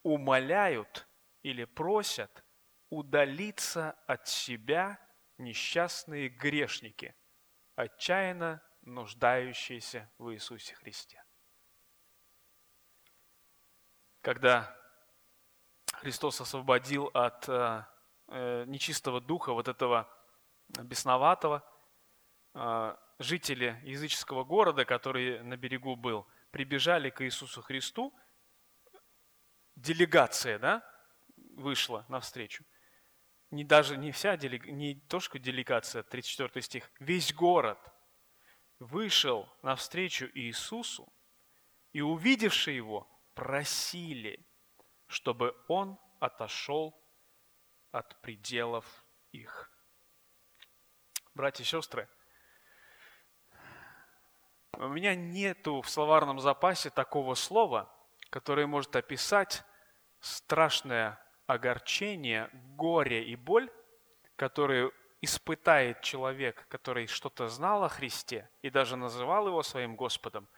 умоляют 0.02 1.06
или 1.42 1.64
просят 1.64 2.44
удалиться 2.88 3.92
от 4.06 4.28
себя 4.28 4.98
несчастные 5.38 6.28
грешники, 6.28 7.14
отчаянно 7.74 8.62
нуждающиеся 8.82 10.10
в 10.18 10.32
Иисусе 10.32 10.74
Христе. 10.74 11.21
Когда 14.22 14.74
Христос 15.94 16.40
освободил 16.40 17.10
от 17.12 17.48
э, 17.48 17.84
э, 18.28 18.64
нечистого 18.66 19.20
духа, 19.20 19.52
вот 19.52 19.66
этого 19.66 20.08
бесноватого. 20.68 21.68
Э, 22.54 22.96
жители 23.18 23.80
языческого 23.82 24.44
города, 24.44 24.84
который 24.84 25.42
на 25.42 25.56
берегу 25.56 25.96
был, 25.96 26.26
прибежали 26.52 27.10
к 27.10 27.24
Иисусу 27.24 27.62
Христу. 27.62 28.14
Делегация, 29.74 30.60
да, 30.60 30.84
вышла 31.56 32.06
навстречу. 32.08 32.64
Не 33.50 33.64
даже 33.64 33.96
не 33.96 34.12
вся 34.12 34.36
делегация, 34.36 34.72
не 34.72 34.94
то, 34.94 35.18
что 35.18 35.40
делегация, 35.40 36.04
34 36.04 36.62
стих, 36.62 36.92
весь 37.00 37.34
город 37.34 37.78
вышел 38.78 39.52
навстречу 39.62 40.30
Иисусу, 40.32 41.12
и 41.92 42.00
увидевшие 42.00 42.76
его, 42.76 43.11
просили– 43.34 44.44
чтобы 45.12 45.54
он 45.68 45.98
отошел 46.20 46.98
от 47.90 48.20
пределов 48.22 49.04
их. 49.30 49.70
Братья 51.34 51.64
и 51.64 51.66
сестры, 51.66 52.08
у 54.72 54.88
меня 54.88 55.14
нету 55.14 55.82
в 55.82 55.90
словарном 55.90 56.40
запасе 56.40 56.88
такого 56.88 57.34
слова, 57.34 57.94
которое 58.30 58.66
может 58.66 58.96
описать 58.96 59.64
страшное 60.20 61.22
огорчение, 61.46 62.48
горе 62.52 63.24
и 63.24 63.36
боль, 63.36 63.70
которые 64.36 64.90
испытает 65.20 66.00
человек, 66.00 66.66
который 66.68 67.06
что-то 67.06 67.48
знал 67.48 67.84
о 67.84 67.90
Христе 67.90 68.50
и 68.62 68.70
даже 68.70 68.96
называл 68.96 69.46
его 69.46 69.62
своим 69.62 69.94
Господом, 69.94 70.48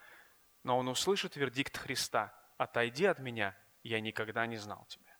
но 0.63 0.77
он 0.77 0.87
услышит 0.87 1.35
вердикт 1.35 1.77
Христа 1.77 2.33
«Отойди 2.57 3.05
от 3.05 3.19
меня, 3.19 3.57
я 3.83 3.99
никогда 3.99 4.45
не 4.47 4.57
знал 4.57 4.85
тебя. 4.87 5.17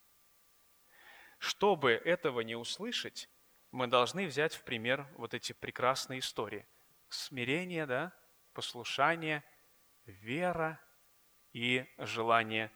Чтобы 1.38 1.92
этого 1.92 2.42
не 2.42 2.56
услышать, 2.56 3.30
мы 3.72 3.88
должны 3.88 4.26
взять 4.26 4.56
в 4.56 4.64
пример 4.64 5.08
вот 5.18 5.34
эти 5.34 5.54
прекрасные 5.54 6.20
истории. 6.20 6.68
Смирение, 7.10 7.86
да, 7.86 8.14
послушание, 8.54 9.44
вера 10.06 10.80
и 11.52 11.86
желание, 11.98 12.72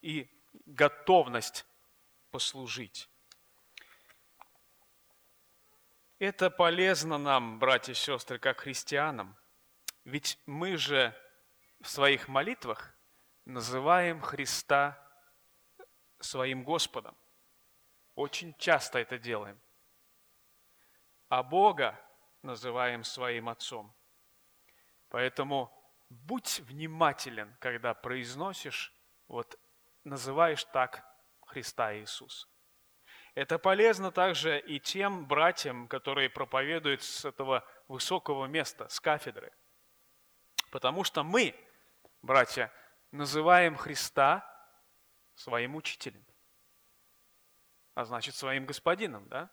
и 0.00 0.30
готовность 0.66 1.66
послужить. 2.30 3.08
Это 6.18 6.50
полезно 6.50 7.18
нам, 7.18 7.58
братья 7.58 7.92
и 7.92 7.96
сестры, 7.96 8.38
как 8.38 8.60
христианам. 8.60 9.36
Ведь 10.04 10.38
мы 10.46 10.76
же 10.76 11.14
в 11.80 11.88
своих 11.88 12.28
молитвах 12.28 12.93
называем 13.44 14.20
Христа 14.20 14.98
своим 16.20 16.64
Господом. 16.64 17.16
Очень 18.14 18.54
часто 18.54 18.98
это 18.98 19.18
делаем. 19.18 19.60
А 21.28 21.42
Бога 21.42 22.00
называем 22.42 23.04
своим 23.04 23.48
Отцом. 23.48 23.94
Поэтому 25.08 25.72
будь 26.08 26.60
внимателен, 26.60 27.56
когда 27.60 27.94
произносишь, 27.94 28.94
вот 29.28 29.58
называешь 30.04 30.64
так 30.64 31.04
Христа 31.46 31.96
Иисус. 31.96 32.48
Это 33.34 33.58
полезно 33.58 34.12
также 34.12 34.60
и 34.60 34.78
тем 34.78 35.26
братьям, 35.26 35.88
которые 35.88 36.30
проповедуют 36.30 37.02
с 37.02 37.24
этого 37.24 37.64
высокого 37.88 38.46
места, 38.46 38.88
с 38.88 39.00
кафедры. 39.00 39.52
Потому 40.70 41.02
что 41.02 41.24
мы, 41.24 41.54
братья, 42.22 42.72
называем 43.14 43.76
Христа 43.76 44.44
своим 45.34 45.76
учителем, 45.76 46.24
а 47.94 48.04
значит 48.04 48.34
своим 48.34 48.66
господином, 48.66 49.28
да? 49.28 49.50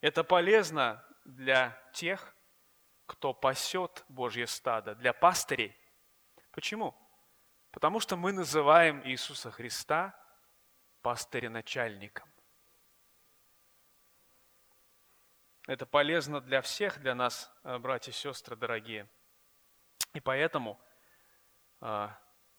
Это 0.00 0.24
полезно 0.24 1.04
для 1.24 1.80
тех, 1.92 2.34
кто 3.06 3.32
пасет 3.34 4.04
Божье 4.08 4.46
стадо, 4.46 4.94
для 4.94 5.12
пастырей. 5.12 5.76
Почему? 6.50 6.94
Потому 7.70 8.00
что 8.00 8.16
мы 8.16 8.32
называем 8.32 9.06
Иисуса 9.06 9.50
Христа 9.50 10.18
пастыря-начальником. 11.02 12.32
Это 15.66 15.86
полезно 15.86 16.40
для 16.40 16.60
всех, 16.60 17.00
для 17.00 17.14
нас, 17.14 17.50
э, 17.62 17.78
братья 17.78 18.10
и 18.10 18.14
сестры 18.14 18.56
дорогие. 18.56 19.08
И 20.12 20.20
поэтому 20.20 20.80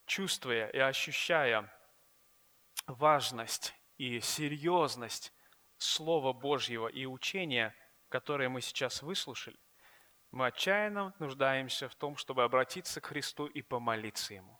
чувствуя 0.05 0.67
и 0.67 0.79
ощущая 0.79 1.71
важность 2.87 3.73
и 3.97 4.19
серьезность 4.19 5.33
Слова 5.77 6.33
Божьего 6.33 6.87
и 6.87 7.05
учения, 7.05 7.75
которое 8.09 8.49
мы 8.49 8.61
сейчас 8.61 9.01
выслушали, 9.01 9.59
мы 10.31 10.47
отчаянно 10.47 11.13
нуждаемся 11.19 11.87
в 11.89 11.95
том, 11.95 12.15
чтобы 12.15 12.43
обратиться 12.43 13.01
к 13.01 13.07
Христу 13.07 13.45
и 13.45 13.61
помолиться 13.61 14.33
Ему, 14.33 14.59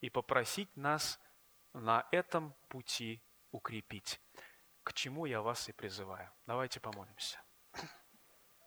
и 0.00 0.08
попросить 0.08 0.74
нас 0.76 1.20
на 1.72 2.06
этом 2.12 2.54
пути 2.68 3.22
укрепить, 3.50 4.20
к 4.82 4.92
чему 4.94 5.26
я 5.26 5.42
вас 5.42 5.68
и 5.68 5.72
призываю. 5.72 6.32
Давайте 6.46 6.80
помолимся. 6.80 7.45